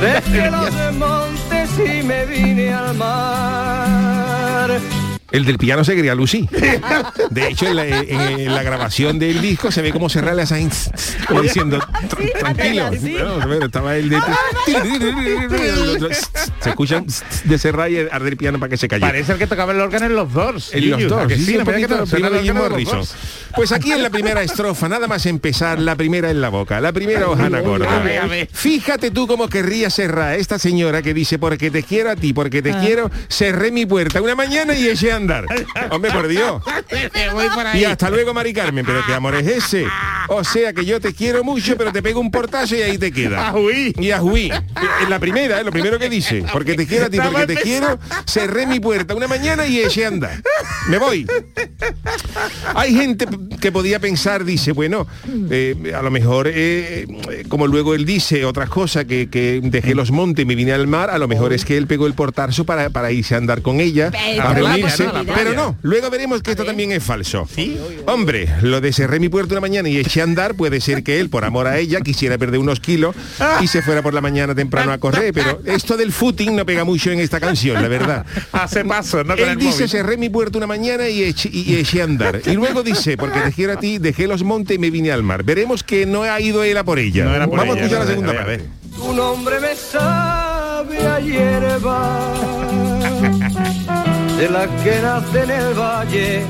[0.00, 4.70] Dejé los montes y me vine al mar.
[5.30, 6.48] El del piano se quería Lucy.
[7.30, 10.52] De hecho, en la, en- en la grabación del disco se ve como cerrar las
[11.26, 12.90] como diciendo "Tr- tranquilo.
[13.46, 14.18] No, estaba el de
[16.60, 17.06] se escuchan
[17.44, 19.00] de cerrar y arder el piano para que se calle.
[19.02, 20.72] Parece el que tocaba el órgano en los dos.
[20.74, 21.22] En los dos.
[23.54, 26.92] Pues aquí en la primera estrofa, nada más empezar, la primera en la boca, la
[26.92, 27.96] primera hojana gorda.
[27.96, 28.48] A ver, a ver.
[28.52, 32.62] Fíjate tú cómo querría cerrar esta señora que dice, porque te quiero a ti, porque
[32.62, 35.46] te quiero, cerré mi puerta una mañana y eché a andar.
[35.90, 36.62] Hombre, por Dios.
[37.32, 37.80] Voy por ahí.
[37.80, 39.86] Y hasta luego, Mari Carmen, pero qué amor es ese.
[40.28, 43.12] O sea que yo te quiero mucho, pero te pego un portazo y ahí te
[43.12, 43.54] queda.
[43.98, 44.50] Y ajuí.
[45.02, 46.44] En la primera, es lo primero que dice.
[46.52, 50.04] Porque te quiero a ti, porque te quiero, cerré mi puerta una mañana y eché
[50.04, 50.42] a andar.
[50.88, 51.26] Me voy.
[52.74, 53.26] Hay gente
[53.60, 55.06] que podía pensar, dice, bueno,
[55.50, 59.94] eh, a lo mejor, eh, eh, como luego él dice otras cosas, que, que dejé
[59.94, 62.14] los montes y me vine al mar, a lo mejor es que él pegó el
[62.14, 64.10] portazo para, para irse a andar con ella,
[64.42, 65.05] a reunirse.
[65.12, 65.24] ¿No?
[65.34, 67.48] Pero no, luego veremos que esto también es falso.
[68.06, 71.20] Hombre, lo de cerré mi puerta una mañana y eché a andar puede ser que
[71.20, 73.14] él, por amor a ella, quisiera perder unos kilos
[73.60, 76.84] y se fuera por la mañana temprano a correr, pero esto del footing no pega
[76.84, 78.26] mucho en esta canción, la verdad.
[78.52, 79.88] Hace paso, no con Él el dice, móvil.
[79.88, 82.40] cerré mi puerta una mañana y eché, y eché a andar.
[82.46, 85.22] Y luego dice, porque te quiero a ti, dejé los montes y me vine al
[85.22, 85.42] mar.
[85.42, 87.24] Veremos que no ha ido él a por ella.
[87.24, 88.62] No era por Vamos ella, a escuchar la no, segunda a ver, a parte.
[88.62, 88.86] ver.
[88.96, 92.32] Tu nombre me sabe a hierba,
[94.38, 96.42] de la que nace en el valle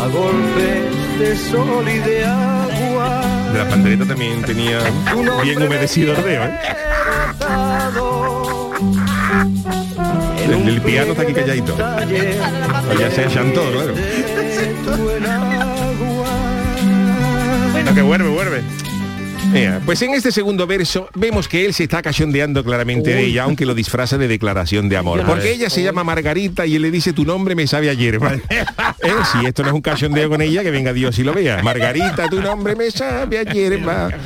[0.00, 3.22] a golpes de sol y de agua.
[3.52, 4.78] De la pandereta también tenía
[5.42, 6.58] bien humedecido el dedo, ¿eh?
[10.44, 11.76] El del piano está aquí calladito.
[11.76, 13.92] ya se chantó, claro.
[13.94, 16.28] de tu buen agua.
[17.84, 18.62] No, que vuelve, vuelve.
[19.52, 23.44] Mira, pues en este segundo verso vemos que él se está cachondeando claramente de ella,
[23.44, 25.24] aunque lo disfraza de declaración de amor.
[25.26, 28.34] Porque ella se llama Margarita y él le dice tu nombre me sabe a hierba.
[29.02, 29.10] ¿Eh?
[29.32, 31.62] Si esto no es un cachondeo con ella, que venga Dios y lo vea.
[31.62, 34.10] Margarita, tu nombre me sabe a hierba.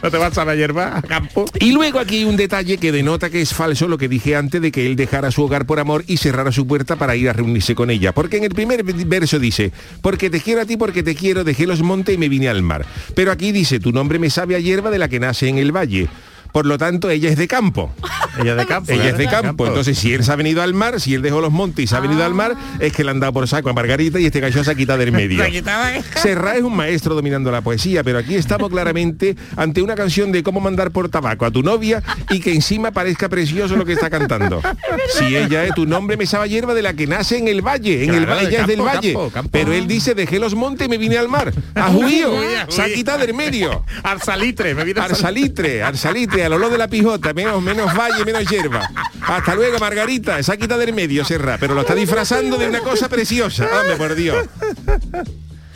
[0.00, 1.44] No te vas a la hierba a campo.
[1.58, 4.62] Y luego aquí hay un detalle que denota que es falso lo que dije antes
[4.62, 7.32] de que él dejara su hogar por amor y cerrara su puerta para ir a
[7.32, 8.12] reunirse con ella.
[8.12, 11.66] Porque en el primer verso dice, porque te quiero a ti, porque te quiero, dejé
[11.66, 12.86] los montes y me vine al mar.
[13.16, 15.74] Pero aquí dice, tu nombre me sabe a hierba de la que nace en el
[15.74, 16.08] valle.
[16.52, 17.92] Por lo tanto, ella es de campo.
[18.40, 18.92] Ella es de campo.
[18.92, 19.66] Ella es de campo.
[19.66, 21.96] Entonces, si él se ha venido al mar, si él dejó los montes y se
[21.96, 24.40] ha venido al mar, es que le han dado por saco a Margarita y este
[24.40, 25.44] gallo se ha quitado del medio.
[26.16, 30.42] Serra es un maestro dominando la poesía, pero aquí estamos claramente ante una canción de
[30.42, 34.10] cómo mandar por tabaco a tu novia y que encima parezca precioso lo que está
[34.10, 34.62] cantando.
[35.18, 38.04] Si ella es tu nombre me sabe hierba de la que nace en el valle,
[38.04, 39.12] en el valle, ella es del valle.
[39.12, 39.50] campo, campo.
[39.52, 41.52] Pero él dice, dejé los montes y me vine al mar.
[41.74, 42.32] A judío,
[42.68, 43.84] se ha quitado del medio.
[44.02, 45.96] Al salitre, me viene Al salitre, al
[46.38, 48.88] salitre, al olor de la pijota, menos, menos valle, menos hierba.
[49.20, 52.80] Hasta luego, Margarita, se ha quitado del medio, Serra, pero lo está disfrazando de una
[52.80, 53.66] cosa preciosa.
[53.80, 54.46] Hombre, por Dios.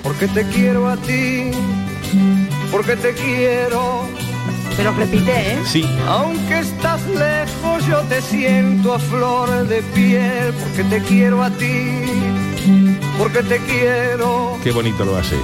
[0.03, 1.51] Porque te quiero a ti,
[2.71, 4.09] porque te quiero.
[4.77, 5.59] Pero repite, ¿eh?
[5.67, 5.85] Sí.
[6.09, 12.03] Aunque estás lejos, yo te siento a flor de piel, porque te quiero a ti,
[13.23, 14.59] porque te quiero.
[14.65, 15.37] Qué bonito lo hace.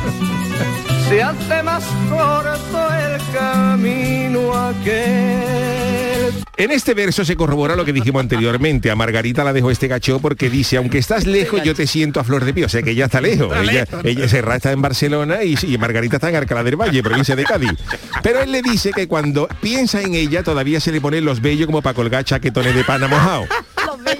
[1.08, 6.34] Se hace más corto el camino aquel.
[6.56, 8.90] En este verso se corrobora lo que dijimos anteriormente.
[8.90, 12.24] A Margarita la dejó este gacho porque dice, aunque estás lejos, yo te siento a
[12.24, 12.64] flor de pie.
[12.64, 13.56] O sea que ella está lejos.
[13.56, 17.36] Ella, ella Serra está en Barcelona y, y Margarita está en Alcalá del Valle, provincia
[17.36, 17.78] de Cádiz.
[18.24, 21.66] Pero él le dice que cuando piensa en ella todavía se le ponen los vellos
[21.66, 23.46] como para colgar chaquetones de pana mojado.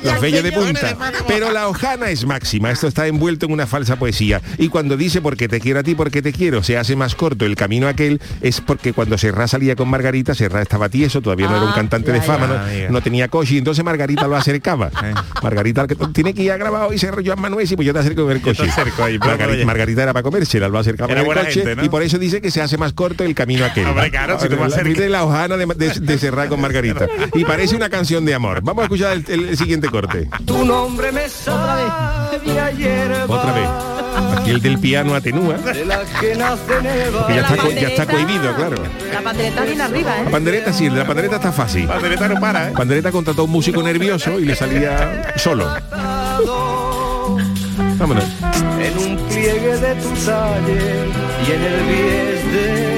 [0.03, 0.97] Los vellos de punta.
[1.27, 2.71] Pero la hojana es máxima.
[2.71, 4.41] Esto está envuelto en una falsa poesía.
[4.59, 7.45] Y cuando dice porque te quiero a ti, porque te quiero, se hace más corto
[7.47, 11.57] el camino aquel, es porque cuando Serra salía con Margarita, Serra estaba tieso, todavía no
[11.57, 14.37] era un Ah, cantante de fama, no, Ah, no tenía coche, y entonces Margarita lo
[14.37, 14.91] acercaba.
[15.43, 17.99] Margarita que tiene que ir a grabar hoy Serra Joan Manuel, y pues yo te
[18.01, 18.65] acerco con el coche.
[19.03, 19.65] ahí, Margarita.
[19.67, 21.85] Margarita era para comérsela, lo acercaba Era con el buena coche, gente, ¿no?
[21.85, 23.87] y por eso dice que se hace más corto el camino aquel.
[23.87, 27.07] Hombre, claro, si La- la hojana de, de, de Serra con Margarita.
[27.35, 28.61] Y parece una canción de amor.
[28.63, 30.29] Vamos a escuchar el- el- el siguiente corte.
[30.45, 33.25] Tu nombre me sabe a hierba.
[33.35, 33.69] Otra vez.
[34.39, 35.55] Aquí el del piano atenúa.
[35.59, 37.29] De la que nace neva.
[37.29, 38.77] Ya está, ya está cohibido, claro.
[39.13, 40.31] La pandereta viene arriba, La ¿eh?
[40.31, 41.87] pandereta sí, la pandereta está fácil.
[41.87, 42.73] Pandereta no para, ¿eh?
[42.77, 45.69] Pandereta contrató a un músico nervioso y le salía solo.
[47.99, 48.25] Vámonos.
[48.81, 51.07] En un pliegue de tu talle
[51.47, 52.98] y en el bies de tu enamor.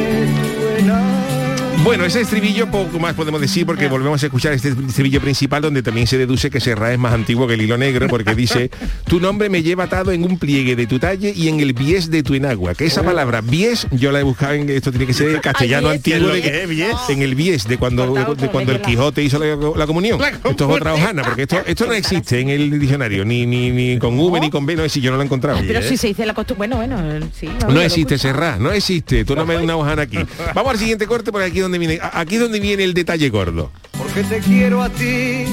[1.82, 5.82] Bueno, ese estribillo poco más podemos decir porque volvemos a escuchar este estribillo principal donde
[5.82, 8.70] también se deduce que Serra es más antiguo que el hilo negro porque dice
[9.06, 12.10] tu nombre me lleva atado en un pliegue de tu talle y en el bies
[12.10, 12.74] de tu enagua.
[12.74, 15.88] Que esa palabra bies yo la he buscado en esto tiene que ser el castellano
[15.88, 16.96] Ay, antiguo ¿En lo de, que es, bies?
[17.08, 18.80] en el bies de cuando de cuando el.
[18.82, 20.20] Quijote hizo la, la comunión.
[20.22, 23.98] Esto es otra hojana porque esto esto no existe en el diccionario ni ni, ni
[23.98, 25.58] con V ni con B no existe yo no lo he encontrado.
[25.66, 27.48] Pero si se dice la costumbre, bueno, bueno, sí.
[27.68, 28.18] No existe.
[28.18, 29.24] Serra, no existe.
[29.24, 30.18] Tú no me das una hojana aquí.
[30.54, 31.98] Vamos al siguiente corte por aquí donde viene.
[32.02, 33.70] a- Aquí donde viene el detalle gordo.
[33.98, 35.44] Porque te quiero a ti,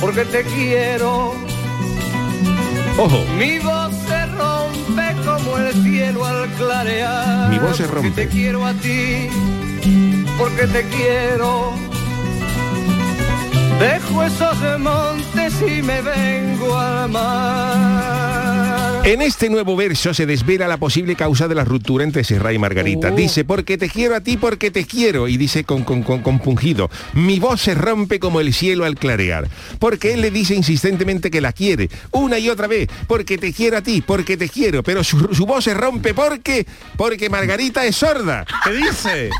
[0.00, 1.34] porque te quiero.
[2.98, 3.24] Ojo.
[3.38, 7.48] Mi voz se rompe como el cielo al clarear.
[7.48, 8.22] Mi voz se Porque rompe.
[8.24, 9.28] te quiero a ti,
[10.38, 11.72] porque te quiero.
[13.80, 18.49] Dejo esos montes y me vengo al mar.
[19.04, 22.58] En este nuevo verso se desvela la posible causa de la ruptura entre Serra y
[22.58, 23.08] Margarita.
[23.10, 23.16] Oh.
[23.16, 25.26] Dice, porque te quiero a ti, porque te quiero.
[25.26, 29.48] Y dice con, con, con- compungido, mi voz se rompe como el cielo al clarear.
[29.78, 33.78] Porque él le dice insistentemente que la quiere, una y otra vez, porque te quiero
[33.78, 34.82] a ti, porque te quiero.
[34.82, 38.44] Pero su, su voz se rompe porque, porque Margarita es sorda.
[38.64, 39.30] ¿Qué dice?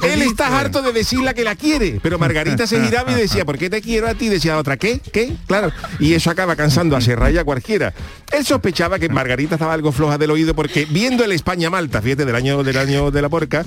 [0.00, 3.44] ¿Qué Él está harto de decirle que la quiere, pero Margarita se giraba y decía,
[3.44, 4.28] ¿por qué te quiero a ti?
[4.28, 5.00] Decía otra, ¿qué?
[5.12, 5.34] ¿Qué?
[5.46, 5.70] Claro.
[6.00, 7.94] Y eso acaba cansando a Serra y a cualquiera.
[8.36, 12.34] Él sospechaba que Margarita estaba algo floja del oído porque viendo el España-Malta, fíjate, del
[12.34, 13.64] año, del año de la porca,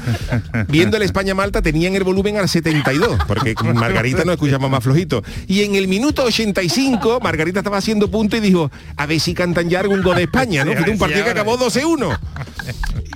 [0.67, 5.23] viendo el España-Malta tenían el volumen al 72, porque Margarita no escuchaba más flojito.
[5.47, 9.69] Y en el minuto 85, Margarita estaba haciendo punto y dijo, a ver si cantan
[9.69, 10.71] ya algún gol de España, ¿no?
[10.73, 12.17] Fue un partido que acabó 12-1.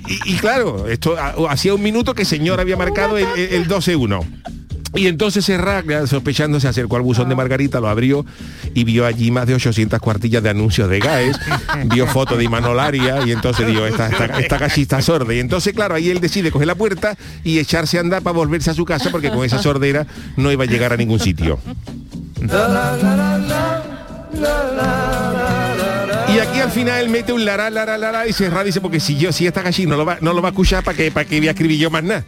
[0.08, 1.16] Y, y claro, esto
[1.50, 4.26] hacía un minuto que señor había marcado el- el 12-1.
[4.94, 8.26] Y entonces Serra, ya sospechando, se acercó al buzón de Margarita, lo abrió
[8.74, 11.40] y vio allí más de 800 cuartillas de anuncios de GAES,
[11.86, 15.34] vio fotos de Imanolaria y entonces dijo, esta, esta, esta casi está sorda.
[15.34, 18.70] Y entonces, claro, ahí él decide coger la puerta y echarse a andar para volverse
[18.70, 21.58] a su casa porque con esa sordera no iba a llegar a ningún sitio.
[26.34, 29.18] Y aquí al final él mete un lara, lara, lara y Serra dice, porque si
[29.18, 31.26] yo, si esta casi no lo va, no lo va a escuchar, ¿para qué, para
[31.28, 32.24] qué voy a escribir yo más nada?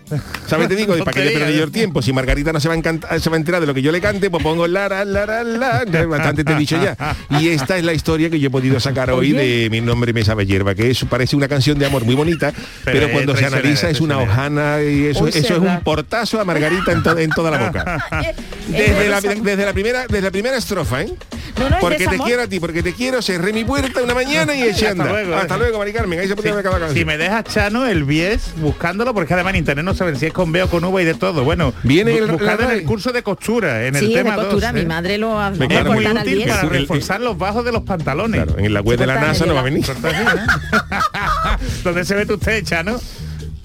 [0.46, 0.68] ¿Sabes?
[0.68, 2.02] Te digo, ¿para qué voy a perder yo el tiempo?
[2.02, 3.92] Si Margarita no se va a encantar, se va a enterar de lo que yo
[3.94, 6.98] le cante, pues pongo lara, lara, la, ya bastante te he dicho ya.
[7.30, 10.24] Y esta es la historia que yo he podido sacar hoy de Mi nombre me
[10.26, 12.52] sabe hierba, que eso parece una canción de amor muy bonita,
[12.84, 16.92] pero, cuando se analiza es una hojana y eso, eso es un portazo a Margarita
[16.92, 18.06] en, to- en toda la boca.
[18.68, 21.14] Desde la, desde la primera, desde la primera estrofa, ¿eh?
[21.60, 24.14] No, no, es porque te quiero a ti, porque te quiero, cerré mi puerta una
[24.16, 25.06] mañana y eché Hasta anda.
[25.06, 25.58] luego, Hasta eh.
[25.60, 26.20] luego, Mari Carmen.
[26.20, 26.98] Ahí se podía Sí, ver cada canción.
[26.98, 30.34] si me dejas Chano el bies buscándolo porque además en internet no saben si es
[30.34, 33.12] con B o con V y de todo bueno Viene el- la- en el curso
[33.12, 34.86] de costura en Sí, el de tema costura, 2, mi ¿eh?
[34.86, 38.60] madre lo ha Me muy al útil para reforzar los bajos de los pantalones Claro,
[38.60, 39.84] en la web de la NASA no va a venir.
[39.86, 39.94] ¿eh?
[41.84, 43.00] ¿Dónde se ve usted Chano?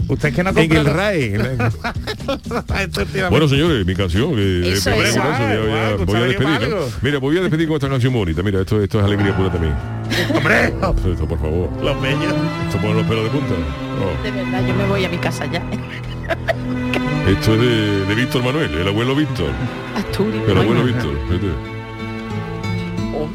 [0.08, 1.38] usted es que no En el RAE.
[3.30, 4.34] Bueno, señores, mi canción.
[4.38, 5.20] eh, Eso, eh, eso.
[5.20, 6.92] voy ¿usted a venido despedir.
[7.02, 8.42] Mira, voy a despedir con esta canción bonita.
[8.42, 9.74] Mira, esto, esto es alegría pura también.
[10.34, 11.68] Hombre Esto, por favor.
[11.82, 12.34] los bellos
[12.66, 13.54] Esto pone los pelos de punta.
[13.54, 14.22] Oh.
[14.22, 15.62] De verdad, yo me voy a mi casa ya.
[17.28, 19.50] Esto es de, de Víctor Manuel, el abuelo Víctor.
[19.94, 20.42] Asturias.
[20.48, 20.84] El abuelo.
[20.84, 21.14] Víctor.
[21.28, 21.46] fíjate.
[23.14, 23.28] Oh,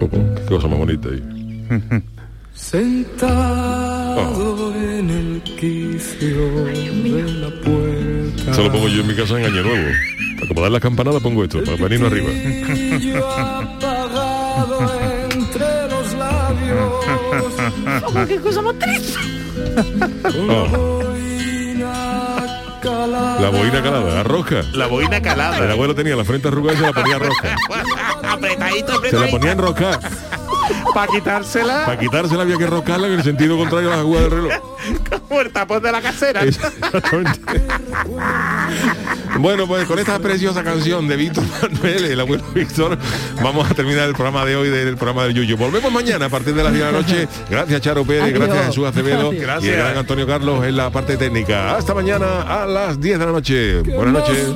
[0.00, 1.22] oh, qué cosa más bonita ahí.
[2.54, 8.50] Sentado en el quicio de la puerta.
[8.50, 9.88] Esto lo pongo yo en mi casa en Año Nuevo.
[10.36, 12.30] Para como dar las campanadas pongo esto, para venirnos arriba.
[18.06, 19.18] Oh, qué cosa más triste.
[20.48, 21.02] Oh,
[22.82, 23.40] Calada.
[23.40, 24.62] la boina calada, la rosca.
[24.74, 27.56] la boina El calada abuelo tenía la frente arrugada y se la ponía roja.
[28.32, 30.00] apretadito Se la apretadito ponía enroscada.
[30.94, 34.30] Para quitársela Para quitársela había que enroscarla en el sentido contrario a las agujas del
[34.30, 34.52] reloj.
[35.28, 37.40] como el tapón de la casera Exactamente.
[39.38, 42.96] Bueno, pues con esta preciosa canción de Víctor Manuel, el abuelo Víctor,
[43.42, 45.56] vamos a terminar el programa de hoy del programa del Yuyo.
[45.56, 47.28] Volvemos mañana a partir de las 10 de la noche.
[47.50, 48.38] Gracias Charo Pérez, Adiós.
[48.40, 49.74] gracias Jesús Acevedo y Gracias.
[49.74, 51.74] el gran Antonio Carlos en la parte técnica.
[51.76, 53.80] Hasta mañana a las 10 de la noche.
[53.82, 54.54] Buenas noches.